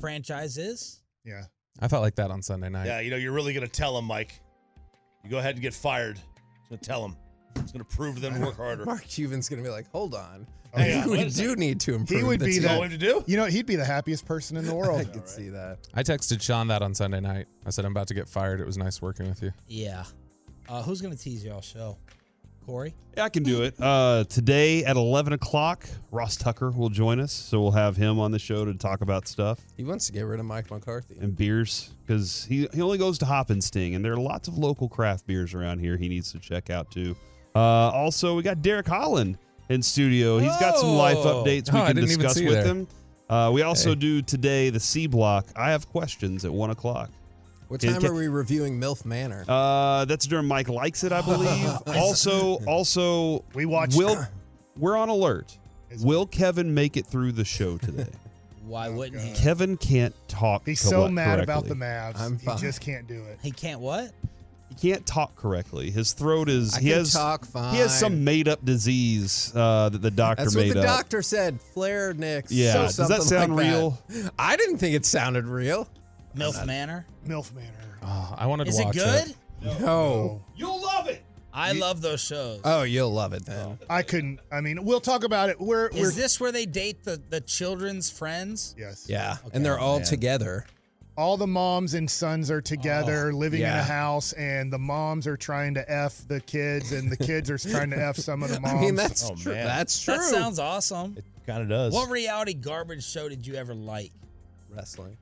[0.00, 1.00] Franchises.
[1.24, 1.44] Yeah.
[1.80, 2.86] I felt like that on Sunday night.
[2.86, 4.40] Yeah, you know, you're really going to tell him, Mike.
[5.24, 6.18] You go ahead and get fired.
[6.60, 7.16] It's going to tell him.
[7.56, 8.84] It's going to prove to them to work harder.
[8.84, 10.46] Mark Cuban's gonna be like, hold on.
[10.74, 11.58] Hang on, we do it?
[11.58, 12.20] need to improve.
[12.20, 12.62] He would the be team.
[12.62, 15.00] the You know, he'd be the happiest person in the world.
[15.00, 15.78] I could see that.
[15.94, 17.46] I texted Shan that on Sunday night.
[17.64, 18.60] I said, I'm about to get fired.
[18.60, 19.52] It was nice working with you.
[19.68, 20.04] Yeah.
[20.68, 21.96] Uh, who's going to tease y'all show?
[22.66, 22.94] Corey?
[23.16, 23.74] Yeah, I can do it.
[23.80, 27.32] Uh, today at 11 o'clock, Ross Tucker will join us.
[27.32, 30.22] So we'll have him on the show to talk about stuff He wants to get
[30.22, 31.16] rid of Mike McCarthy.
[31.20, 33.94] and beers because he, he only goes to Hop and Sting.
[33.94, 36.90] And there are lots of local craft beers around here he needs to check out
[36.90, 37.16] too.
[37.54, 39.38] Uh, also, we got Derek Holland
[39.70, 40.38] in studio.
[40.38, 42.64] He's got some life updates we Oh, I can didn't even discuss see with there.
[42.64, 42.88] him.
[43.30, 43.94] Uh, we also Hey.
[43.96, 45.46] do today the C block.
[45.56, 47.10] I have questions at 1 o'clock.
[47.68, 49.44] What time are we reviewing MILF Manor?
[49.48, 51.68] Uh, that's during Mike likes it, I believe.
[51.86, 53.96] also, also we watched.
[53.96, 54.24] Will
[54.76, 55.58] we're on alert?
[56.00, 58.06] Will Kevin make it through the show today?
[58.66, 59.32] Why wouldn't he?
[59.34, 60.66] Kevin can't talk.
[60.66, 62.18] He's so mad about the Mavs.
[62.20, 63.38] I'm he just can't do it.
[63.42, 64.10] He can't what?
[64.68, 65.90] He can't talk correctly.
[65.90, 66.74] His throat is.
[66.74, 67.12] I he can has.
[67.12, 70.84] talk He has some made up disease uh, that the doctor That's what the up.
[70.84, 71.60] doctor said.
[71.60, 72.50] Flare Nicks.
[72.50, 74.02] Yeah, So does that sound like real?
[74.36, 75.88] I didn't think it sounded real.
[76.36, 77.06] MILF Manor?
[77.26, 77.98] MILF Manor.
[78.02, 79.34] Oh, I wanted to Is to it watch good?
[79.80, 80.44] No.
[80.54, 81.22] You'll love it.
[81.52, 82.60] I love those shows.
[82.64, 83.78] Oh, you'll love it then.
[83.80, 83.84] Oh.
[83.88, 84.40] I couldn't.
[84.52, 85.58] I mean, we'll talk about it.
[85.58, 88.74] We're we're Is this where they date the, the children's friends?
[88.78, 89.06] yes.
[89.08, 89.50] Yeah, Okay.
[89.56, 90.06] and they're all oh, Man.
[90.06, 90.66] together.
[91.16, 95.26] All the moms and sons are together, oh, living in a house, and the moms
[95.26, 98.50] are trying to f the kids, and the kids are trying to f some of
[98.50, 98.74] the moms.
[98.78, 99.54] I mean, that's Oh, true.
[99.54, 99.64] man.
[99.64, 100.12] That's true.
[100.12, 101.14] That sounds awesome.
[101.16, 101.94] It kind of does.
[101.94, 104.12] What reality garbage show did you ever like?
[104.68, 105.16] wrestling.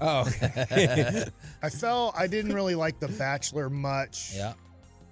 [0.00, 0.28] Oh.
[1.62, 4.32] I felt I didn't really like The Bachelor much.
[4.34, 4.54] Yeah.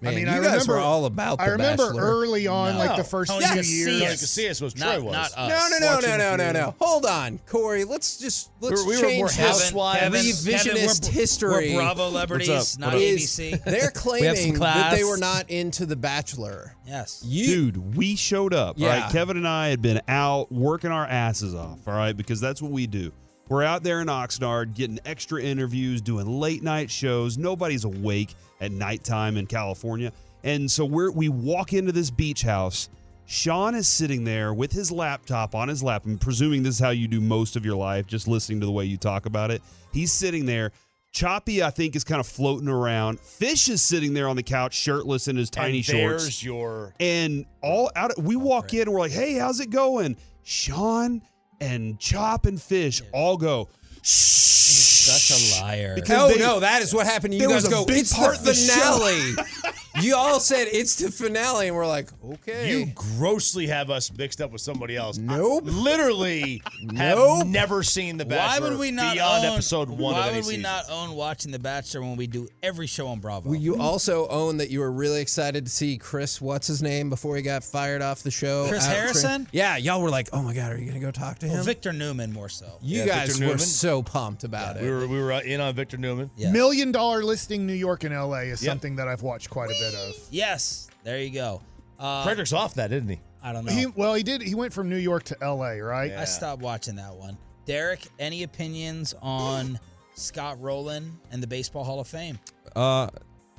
[0.03, 1.39] Man, I mean, you I guys remember were all about.
[1.39, 2.03] The I remember Bachelor.
[2.03, 2.79] early on, No.
[2.81, 3.73] like the first Tony few Casillas.
[3.73, 3.99] years.
[4.01, 4.15] Tony
[4.51, 5.13] Casillas was Not, Troy was.
[5.15, 5.49] not us.
[5.49, 6.75] No, no, no, no, no, no, no.
[6.79, 7.85] Hold on, Corey.
[7.85, 9.37] Let's just let's We were- we were change more this.
[9.39, 10.01] housewives.
[10.01, 11.75] Kevin, revisionist Kevin, we're, history.
[11.75, 13.01] We're Bravo celebrities, not What up?
[13.01, 13.65] is ABC.
[13.65, 16.77] they're claiming that they were not into The Bachelor.
[16.87, 17.23] Yes.
[17.25, 18.77] You, Dude, we showed up.
[18.79, 19.01] Yeah.
[19.01, 21.89] right, Kevin and I had been out working our asses off.
[21.89, 23.13] All right, because that's what we do.
[23.49, 27.39] We're out there in Oxnard getting extra interviews, doing late night shows.
[27.39, 32.89] Nobody's awake at nighttime in California, and so we're we walk into this beach house.
[33.27, 36.07] Shan is sitting there with his laptop on his lap.
[36.07, 38.73] I'm presuming this is how you do most of your life, just listening to the
[38.73, 39.63] way you talk about it.
[39.93, 40.73] He's sitting there.
[41.13, 43.21] Choppy, I think, is kind of floating around.
[43.21, 46.43] Fish is sitting there on the couch, shirtless in his tiny and shorts.
[46.43, 46.95] Your.
[47.01, 51.23] And all out, we walk in, and we're like, "Hey, how's it going?" Shan
[51.61, 53.69] and Chop and Fish all go.
[54.03, 55.95] Such a liar.
[55.95, 57.35] Because no, they- no, that is what happened.
[57.35, 57.85] You there guys go.
[57.89, 59.73] It's part the of the show." finale.
[60.01, 62.71] you all said it's the finale, and we're like, okay.
[62.71, 65.19] You grossly have us mixed up with somebody else.
[65.19, 65.65] Nope.
[65.67, 66.63] I literally
[66.97, 67.47] have Nope.
[67.47, 68.37] never seen The Bachelor.
[68.47, 70.63] Why Bachelor would we not beyond own, episode one Why of any would we season.
[70.63, 73.51] not own watching The Bachelor when we do every show on Bravo?
[73.51, 77.11] Well, you also own that you were really excited to see Chris, what's his name,
[77.11, 78.67] before he got fired off the show.
[78.69, 79.49] Chris out tra- Harrison?
[79.53, 81.55] yeah, y'all were like, oh my God, are you going to go talk to him?
[81.55, 82.79] Well, Victor Newman more so.
[82.83, 83.59] you Yeah, guys Victor were Newman.
[83.61, 84.91] so pumped about We it.
[84.91, 86.31] were we were uh, in on Victor Newman.
[86.37, 86.53] Yes.
[86.53, 88.71] Million dollar listing New York and LA is Yep.
[88.71, 90.15] something that I've watched quite a bit of.
[90.31, 91.63] Yes, there you go.
[91.99, 93.21] Uh, Frederick's off that, didn't he?
[93.43, 93.73] I don't know.
[93.73, 94.43] He well, he did.
[94.43, 96.13] He went from New York to LA, right?
[96.13, 97.39] I stopped watching that one.
[97.65, 99.79] Derek, any opinions on
[100.15, 102.39] Scott Rolen and the Baseball Hall of Fame?
[102.75, 103.09] Uh,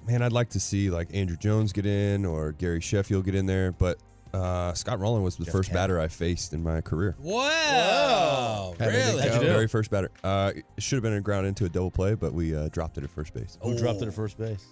[0.06, 3.46] man, I'd like to see like Andruw Jones get in or Gary Sheffield get in
[3.46, 3.98] there, but
[4.34, 5.76] uh, Scott Rolen was the Jeff first Kent.
[5.76, 7.16] batter I faced in my career.
[7.20, 9.24] Wow, How did it really?
[9.30, 9.40] go?
[9.40, 10.12] The very first batter.
[10.24, 13.04] Uh, should have been a ground into a double play, but we uh, dropped it
[13.04, 13.58] at first base.
[13.62, 14.66] Who dropped it at first base?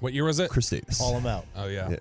[0.00, 0.50] What year was it?
[0.50, 0.98] Chris Davis.
[0.98, 1.46] Call him out.
[1.56, 1.96] Oh yeah.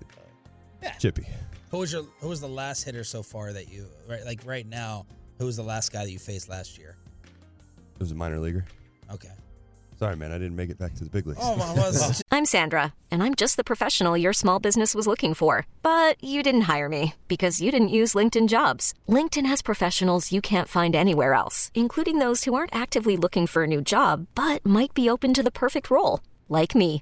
[0.81, 0.91] Yeah.
[0.93, 1.25] Chippy.
[1.71, 4.67] Who was your Who was the last hitter so far that you right like right
[4.67, 5.05] now?
[5.39, 6.95] Who was the last guy that you faced last year?
[7.95, 8.65] It was a minor leaguer.
[9.11, 9.29] Okay.
[9.97, 10.31] Sorry, man.
[10.31, 11.39] I didn't make it back to the big leagues.
[11.41, 12.21] Oh, my was.
[12.31, 15.65] I'm Sandra, and I'm just the professional your small business was looking for.
[15.81, 18.93] But you didn't hire me because you didn't use LinkedIn jobs.
[19.09, 23.63] LinkedIn has professionals you can't find anywhere else, including those who aren't actively looking for
[23.63, 27.01] a new job but might be open to the perfect role, like me.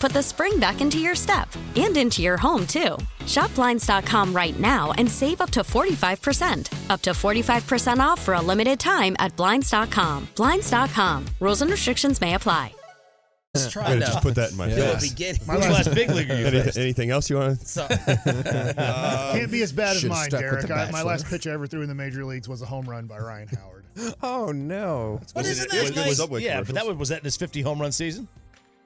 [0.00, 2.96] put the spring back into your step and into your home, too.
[3.26, 6.90] Shop Blinds.com right now and save up to 45%.
[6.90, 10.28] Up to 45% off for a limited time at Blinds.com.
[10.36, 11.26] Blinds.com.
[11.40, 12.72] Rules and restrictions may apply.
[13.54, 15.02] Let's try Way to to just put that in my fill face.
[15.02, 15.40] the beginning.
[15.42, 17.60] Which last big leaguer you Any- anything else you want?
[17.66, 17.90] So, um,
[18.76, 20.70] Can't be as bad as mine, stuck Derek.
[20.70, 23.06] I, my last pitch I ever threw in the major leagues was a home run
[23.06, 23.84] by Ryan Howard.
[24.22, 25.18] Oh no!
[25.34, 26.08] But Was it- isn't that was it- nice?
[26.10, 28.28] was Subway Yeah, but that was, was that in his 50 home run season?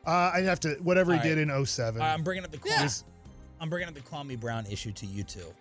[0.07, 2.01] Uh, I'd have to whatever he All did in 07.
[2.03, 3.05] I'm bringing up the Kwame, Is-
[3.61, 5.53] I'm bringing up the Kwame Brown issue to you too,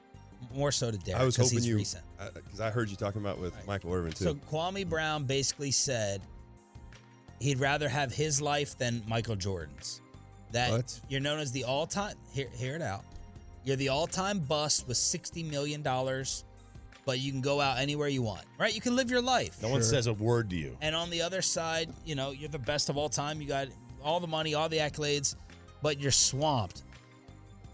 [0.53, 2.03] more so to Derek I was because hoping he's you, recent.
[2.33, 4.23] because I heard you talking about with Michael Irvin too.
[4.25, 6.21] So Kwame Brown basically said
[7.39, 10.01] he'd rather have his life than Michael Jordan's.
[10.51, 10.99] That What?
[11.09, 12.15] you're known as the all-time.
[12.31, 13.03] Hear, hear it out.
[13.63, 16.43] You're the all-time bust with sixty million dollars,
[17.05, 18.43] but you can go out anywhere you want.
[18.59, 18.75] Right?
[18.75, 19.59] You can live your life.
[19.63, 20.77] No one says a word to you.
[20.81, 23.41] And on the other side, you know, you're the best of all time.
[23.41, 23.67] You got
[24.03, 25.35] all the money, all the accolades,
[25.81, 26.83] but you're swamped.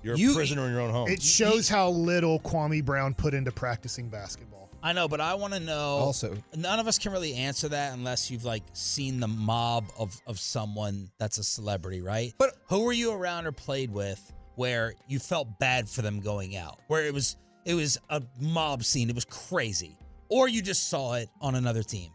[0.02, 1.10] You're You- a prisoner in your own home.
[1.10, 4.70] It shows how little Kwame Brown put into practicing basketball.
[4.82, 5.98] I know, but I want to know.
[5.98, 10.18] Also- none of us can really answer that unless you've like seen the mob of
[10.26, 12.34] of someone that's a celebrity, right?
[12.38, 16.56] But- who were you around or played with where you felt bad for them going
[16.56, 19.98] out, where it was it was a mob scene, it was crazy,
[20.30, 22.12] or you just saw it on another team?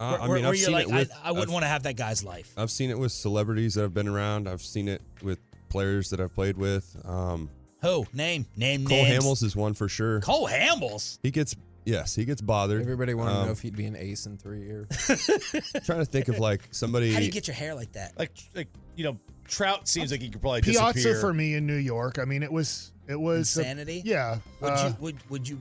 [0.00, 1.12] Uh, I where- mean, where I've seen like, it with.
[1.22, 2.52] I, I wouldn't I've- want to have that guy's life.
[2.56, 4.48] I've seen it with celebrities that have been around.
[4.48, 5.38] I've seen it with
[5.68, 6.96] players that I've played with.
[7.04, 7.50] Um,
[7.82, 9.24] Who name name Cole names.
[9.24, 10.20] Hamels is one for sure.
[10.20, 11.18] Cole Hamels.
[11.22, 12.80] He gets yes, he gets bothered.
[12.82, 14.88] Everybody wanted to Um, know if he'd be an ace in three years.
[15.84, 17.12] trying to think of like somebody.
[17.12, 18.18] How do you get your hair like that?
[18.18, 21.20] like, like you know, Trout seems like he could probably Piazza disappear.
[21.20, 22.18] for me in New York.
[22.18, 24.02] I mean, it was it was a- Insanity.
[24.04, 24.38] yeah.
[24.60, 25.60] Would uh, you would would you?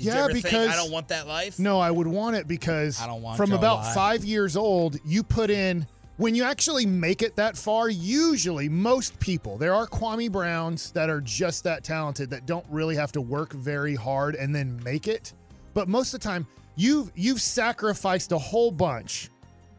[0.00, 1.58] Did yeah, because think, I don't want that life.
[1.58, 3.94] No, I would want it because I don't want from about life.
[3.94, 5.86] five years old, you put in
[6.16, 7.90] when you actually make it that far.
[7.90, 12.96] Usually, most people there are Kwame Browns that are just that talented that don't really
[12.96, 15.34] have to work very hard and then make it.
[15.74, 16.46] But most of the time,
[16.76, 19.28] you've you've sacrificed a whole bunch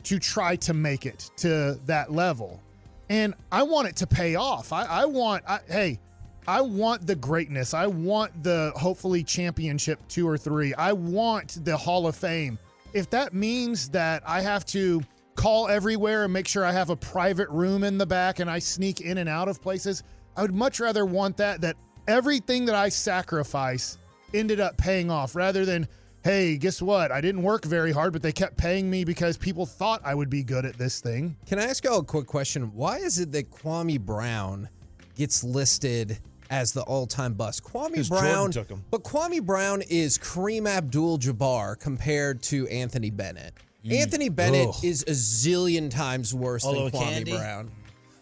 [0.03, 2.61] to try to make it to that level,
[3.09, 4.72] and I want it to pay off.
[4.72, 5.99] I, I want I, hey.
[6.48, 7.74] I want the greatness.
[7.74, 10.74] I want the hopefully championship two or three.
[10.74, 12.58] I want the Hall of Fame.
[12.94, 15.02] If that means that I have to
[15.36, 18.60] call everywhere and make sure I have a private room in the back and I
[18.60, 20.04] sneak in and out of places,
[20.36, 21.78] I would much rather want that, that
[22.08, 23.98] everything that I sacrifice
[24.34, 25.88] ended up paying off rather than,
[26.24, 27.12] hey, guess what?
[27.12, 30.30] I didn't work very hard, but they kept paying me because people thought I would
[30.30, 31.38] be good at this thing.
[31.46, 32.74] Can I ask y'all a quick question?
[32.74, 34.70] Why is it that Kwame Brown
[35.16, 36.20] gets listed
[36.52, 37.64] as the all-time bust?
[37.64, 38.84] Kwame 'Cause Jordan Brown, took him.
[38.91, 43.54] but Kwame Brown is Kareem Abdul-Jabbar compared to Anthony Bennett.
[43.89, 44.84] Anthony Bennett Ugh.
[44.86, 47.32] is a zillion times worse Although than Kwame Candy?
[47.32, 47.72] Brown.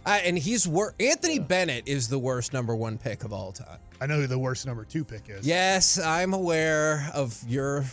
[0.05, 3.79] Uh, and he's wor- Anthony Bennett is the worst number one pick of all time.
[3.99, 5.45] I know who the worst number two pick is.
[5.45, 7.83] Yes, I'm aware of your.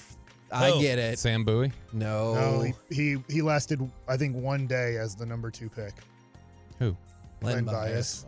[0.53, 0.81] I Oh.
[0.81, 1.19] get it.
[1.19, 1.73] Sam Bowie.
[1.93, 2.35] No.
[2.35, 5.95] No, he, he he lasted I think one day as the number two pick.
[6.79, 6.97] Who?
[7.43, 8.25] Len Len Bias.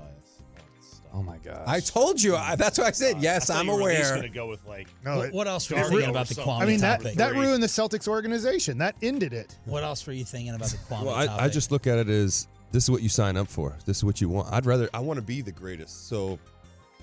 [1.12, 1.62] Oh my god.
[1.66, 2.36] I told you.
[2.36, 3.50] I, that's what I said uh, yes.
[3.50, 4.16] I I'm you were at least aware.
[4.16, 4.88] gonna go with like.
[5.04, 7.16] No, What, what else were you thinking about the Kwame I mean that topic?
[7.16, 8.78] that ruined the Celtics organization.
[8.78, 9.56] That ended it.
[9.64, 11.44] What else were you thinking about the Kwame Well, I.
[11.44, 13.76] I just look at it as this is what you sign up for.
[13.86, 14.52] This is what you want.
[14.52, 16.08] I'd rather I want to be the greatest.
[16.08, 16.38] So,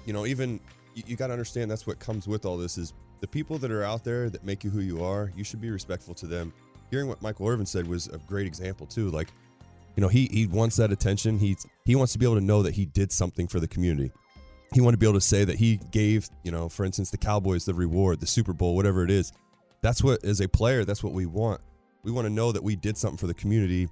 [0.05, 0.59] you know, even
[0.93, 3.71] you, you got to understand that's what comes with all this is the people that
[3.71, 5.31] are out there that make you who you are.
[5.35, 6.53] You should be respectful to them.
[6.91, 9.09] Hearing what Michael Irvin said was a great example too.
[9.09, 9.29] Like,
[9.95, 11.39] you know, he he wants that attention.
[11.39, 14.11] He he wants to be able to know that he did something for the community.
[14.73, 17.17] He wanted to be able to say that he gave, you know, for instance, the
[17.17, 19.31] Cowboys the reward, the Super Bowl, whatever it is.
[19.81, 21.61] That's what as a player, that's what we want.
[22.03, 23.87] We want to know that we did something for the community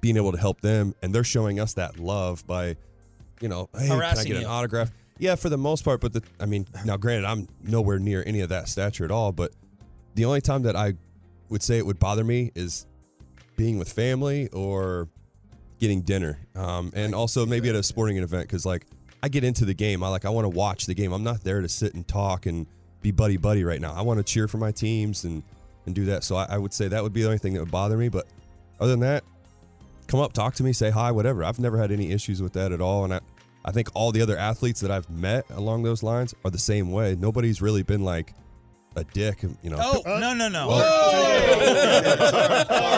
[0.00, 2.76] being able to help them and they're showing us that love by
[3.40, 4.46] you know hey can i get an you.
[4.46, 8.22] autograph yeah for the most part but the i mean now granted i'm nowhere near
[8.26, 9.52] any of that stature at all but
[10.14, 10.94] the only time that i
[11.48, 12.86] would say it would bother me is
[13.56, 15.08] being with family or
[15.80, 18.86] getting dinner um, and also maybe at a sporting event because like
[19.22, 21.42] i get into the game i like i want to watch the game i'm not
[21.42, 22.66] there to sit and talk and
[23.02, 25.42] be buddy buddy right now i want to cheer for my teams and
[25.86, 27.60] and do that so I, I would say that would be the only thing that
[27.60, 28.26] would bother me but
[28.78, 29.24] other than that
[30.10, 31.44] come up, talk to me, say hi, whatever.
[31.44, 33.04] I've never had any issues with that at all.
[33.04, 33.20] And I,
[33.64, 36.90] I think all the other athletes that I've met along those lines are the same
[36.90, 37.16] way.
[37.18, 38.34] Nobody's really been like
[38.96, 39.76] a dick, you know.
[39.80, 40.68] Oh no no no!
[40.70, 40.78] all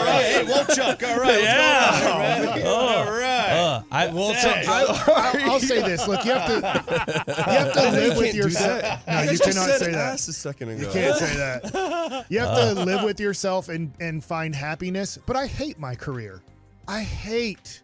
[0.05, 1.03] right, hey, Wolchuk.
[1.07, 1.89] All right, Yeah.
[1.89, 2.61] what's going on, man?
[2.65, 2.75] Oh.
[2.75, 3.49] all right.
[3.53, 4.33] Uh, I will.
[4.33, 4.65] Dang.
[4.67, 6.07] I, I'll, I'll say this.
[6.07, 8.81] Look, you have to you have to I know you live with yourself.
[8.81, 10.13] No, You you guys just cannot said say that.
[10.13, 10.81] ass a second ago.
[10.81, 12.25] You can't say that.
[12.29, 15.17] You have to live with yourself and and find happiness.
[15.25, 16.41] But I hate my career.
[16.87, 17.81] I hate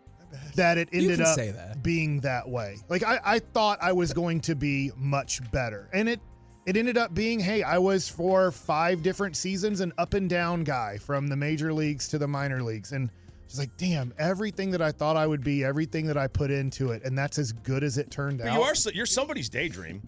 [0.56, 1.82] that it ended up say that.
[1.84, 2.78] being that way.
[2.90, 6.20] Like I, I thought I was going to be much better, and it
[6.66, 10.64] it ended up being hey I was for five different seasons an up and down
[10.64, 13.10] guy from the major leagues to the minor leagues, and
[13.48, 16.92] just like damn everything that I thought I would be, everything that I put into
[16.92, 18.54] it, and that's as good as it turned But out.
[18.56, 20.02] you are so- you're somebody's daydream.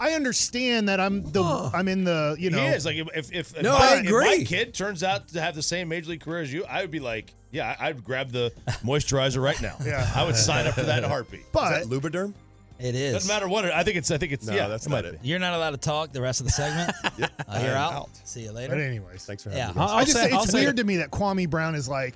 [0.00, 1.42] I understand that I'm the
[1.72, 4.06] I'm in the you know he is like if if, if, No, my, I if
[4.06, 4.38] agree.
[4.38, 6.90] my kid turns out to have the same major league career as you, I would
[6.90, 8.52] be like, yeah, I- I'd grab the
[8.84, 9.76] moisturizer right now.
[9.84, 10.10] Yeah.
[10.14, 11.44] I would sign up for that in a heartbeat.
[11.52, 12.34] But Lubriderm?
[12.82, 13.12] It is.
[13.14, 13.64] Doesn't matter what.
[13.64, 14.10] It, I think it's.
[14.10, 14.46] I think it's.
[14.46, 15.22] No, yeah, that's it not it.
[15.22, 15.28] be.
[15.28, 16.90] You're not allowed to talk the rest of the segment.
[17.48, 17.92] Uh, you're out.
[17.92, 18.08] out.
[18.24, 18.74] See you later.
[18.74, 19.66] But anyways, Thanks for Yeah.
[19.66, 19.82] having me.
[19.86, 21.86] I'll- I just say- say I'll it's weird that- to me that Kwame Brown is
[21.88, 22.14] like,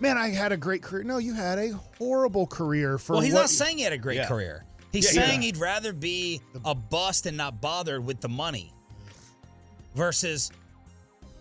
[0.00, 1.02] man, I had a great career.
[1.02, 3.14] No, you had a horrible career for.
[3.14, 4.28] Well, he's what- not saying he had a great Yeah.
[4.28, 4.64] career.
[4.92, 5.28] He's Yeah, yeah.
[5.28, 8.72] saying he'd rather be a bust and not bothered with the money
[9.94, 10.50] versus.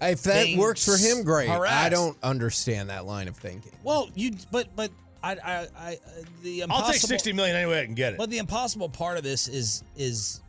[0.02, 1.50] If that works for him, great.
[1.50, 3.74] I don't understand that line of thinking.
[3.84, 4.92] Well, you but but
[5.24, 5.96] I I, I uh,
[6.44, 8.18] the impossible, I'll take sixty million any way I can get it.
[8.18, 10.42] But the impossible part of this is is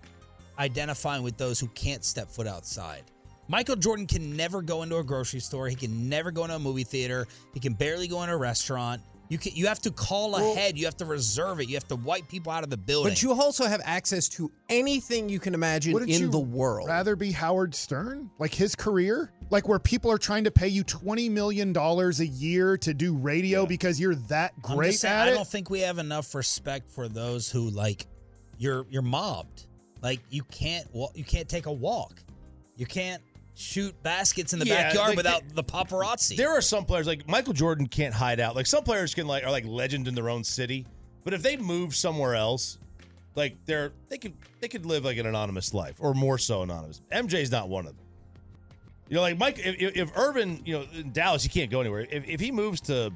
[0.59, 3.03] identifying with those who can't step foot outside.
[3.49, 5.69] Michael Jordan can never go into a grocery store.
[5.69, 7.27] He can never go into a movie theater.
[7.53, 9.03] He can barely go in a restaurant.
[9.29, 10.79] You can you have to call ahead.
[10.79, 11.69] You have to reserve it.
[11.69, 13.13] You have to wipe people out of the building.
[13.13, 16.89] But you also have access to anything you can imagine Wouldn't in you the world.
[16.89, 20.83] rather be Howard Stern, like his career, like where people are trying to pay you
[20.85, 25.29] twenty million dollars a year to do radio because you're that great just saying, at
[25.29, 28.07] I don't think we have enough respect for those who like
[28.59, 29.67] you're you're mobbed.
[30.03, 32.23] Like you can't wa- you can't take a walk.
[32.77, 33.23] You can't
[33.55, 36.37] shoot baskets in the Yeah, backyard like, without the paparazzi.
[36.37, 38.57] There are some players like Michael Jordan can't hide out.
[38.57, 40.87] Like some players can like are like legend in their own city,
[41.25, 42.79] but if they move somewhere else,
[43.35, 47.03] like they're they could they could live like an anonymous life or more so anonymous.
[47.13, 48.07] MJ's not one of them.
[49.11, 51.81] You know, like Mike, if, if if Irvin, you know, in Dallas, he can't go
[51.83, 52.07] anywhere.
[52.11, 53.13] If, if he moves to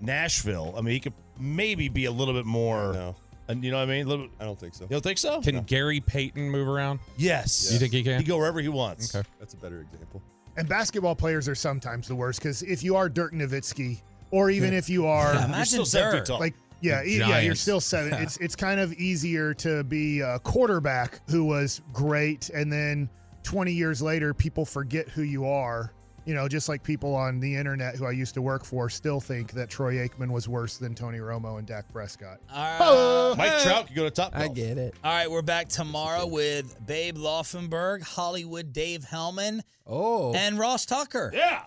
[0.00, 2.92] Nashville, I mean, he could maybe be a little bit more.
[2.92, 3.16] No.
[3.48, 4.06] And you know what I mean?
[4.06, 4.84] A little, I don't think so.
[4.84, 5.40] you don't think so?
[5.40, 7.00] Can Gary Payton move around?
[7.16, 7.72] yes.
[7.72, 8.18] You think he can?
[8.20, 9.14] He go wherever he wants.
[9.14, 9.26] Okay.
[9.40, 10.22] That's a better example.
[10.56, 14.72] And basketball players are sometimes the worst because if you are Dirk Nowitzki, or even
[14.72, 16.26] if you are Yeah, You're imagine still seven feet Dirk.
[16.26, 16.40] tall.
[16.40, 17.60] like yeah, e- yeah, you're Giants.
[17.60, 18.14] still seven.
[18.22, 23.08] It's it's kind of easier to be a quarterback who was great, and then
[23.42, 25.92] 20 years later, people forget who you are.
[26.24, 29.18] You know, just like people on the internet who I used to work for still
[29.20, 32.38] think that Troy Aikman was worse than Tony Romo and Dak Prescott.
[32.54, 33.36] All right.
[33.36, 34.30] Mike Trout could go to top.
[34.32, 34.54] I golf.
[34.54, 34.94] get it.
[35.02, 41.32] All right, we're back tomorrow with Babe Laufenberg, Hollywood Dave Helman, Oh, and Ross Tucker.
[41.34, 41.62] Yeah.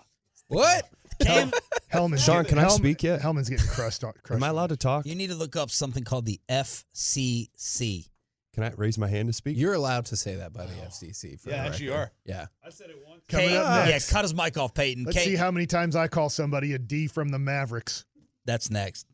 [0.48, 0.88] what?
[1.20, 1.50] Cam,
[1.92, 3.20] Helman's Shan, getting- can I speak yet?
[3.20, 4.12] Helman's getting crushed on.
[4.22, 4.54] Crushed Am I on.
[4.54, 5.04] allowed to talk?
[5.04, 8.08] you need to look up something called the FCC.
[8.56, 9.58] Can I raise my hand to speak?
[9.58, 11.38] You're allowed to say that by the FCC.
[11.38, 12.10] For Yeah, the actually you are.
[12.24, 12.46] Yeah.
[12.64, 13.22] I said it once.
[13.28, 14.10] Coming Kate- up yeah, next.
[14.10, 15.04] cut his mic off, Payton.
[15.04, 18.06] Let's Kate, see how many times I call somebody a D from the Mavericks.
[18.46, 19.06] that's next.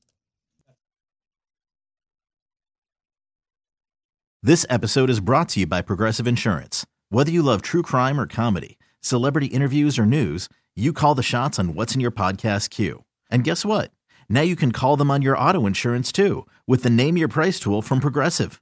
[4.44, 6.86] This episode is brought to you by Progressive Insurance.
[7.10, 11.58] Whether you love true crime or comedy, celebrity interviews, or news, you call the shots
[11.58, 13.02] on what's in your podcast queue.
[13.28, 13.90] And guess what?
[14.28, 17.58] Now you can call them on your auto insurance too with the Name Your Price
[17.58, 18.61] tool from Progressive.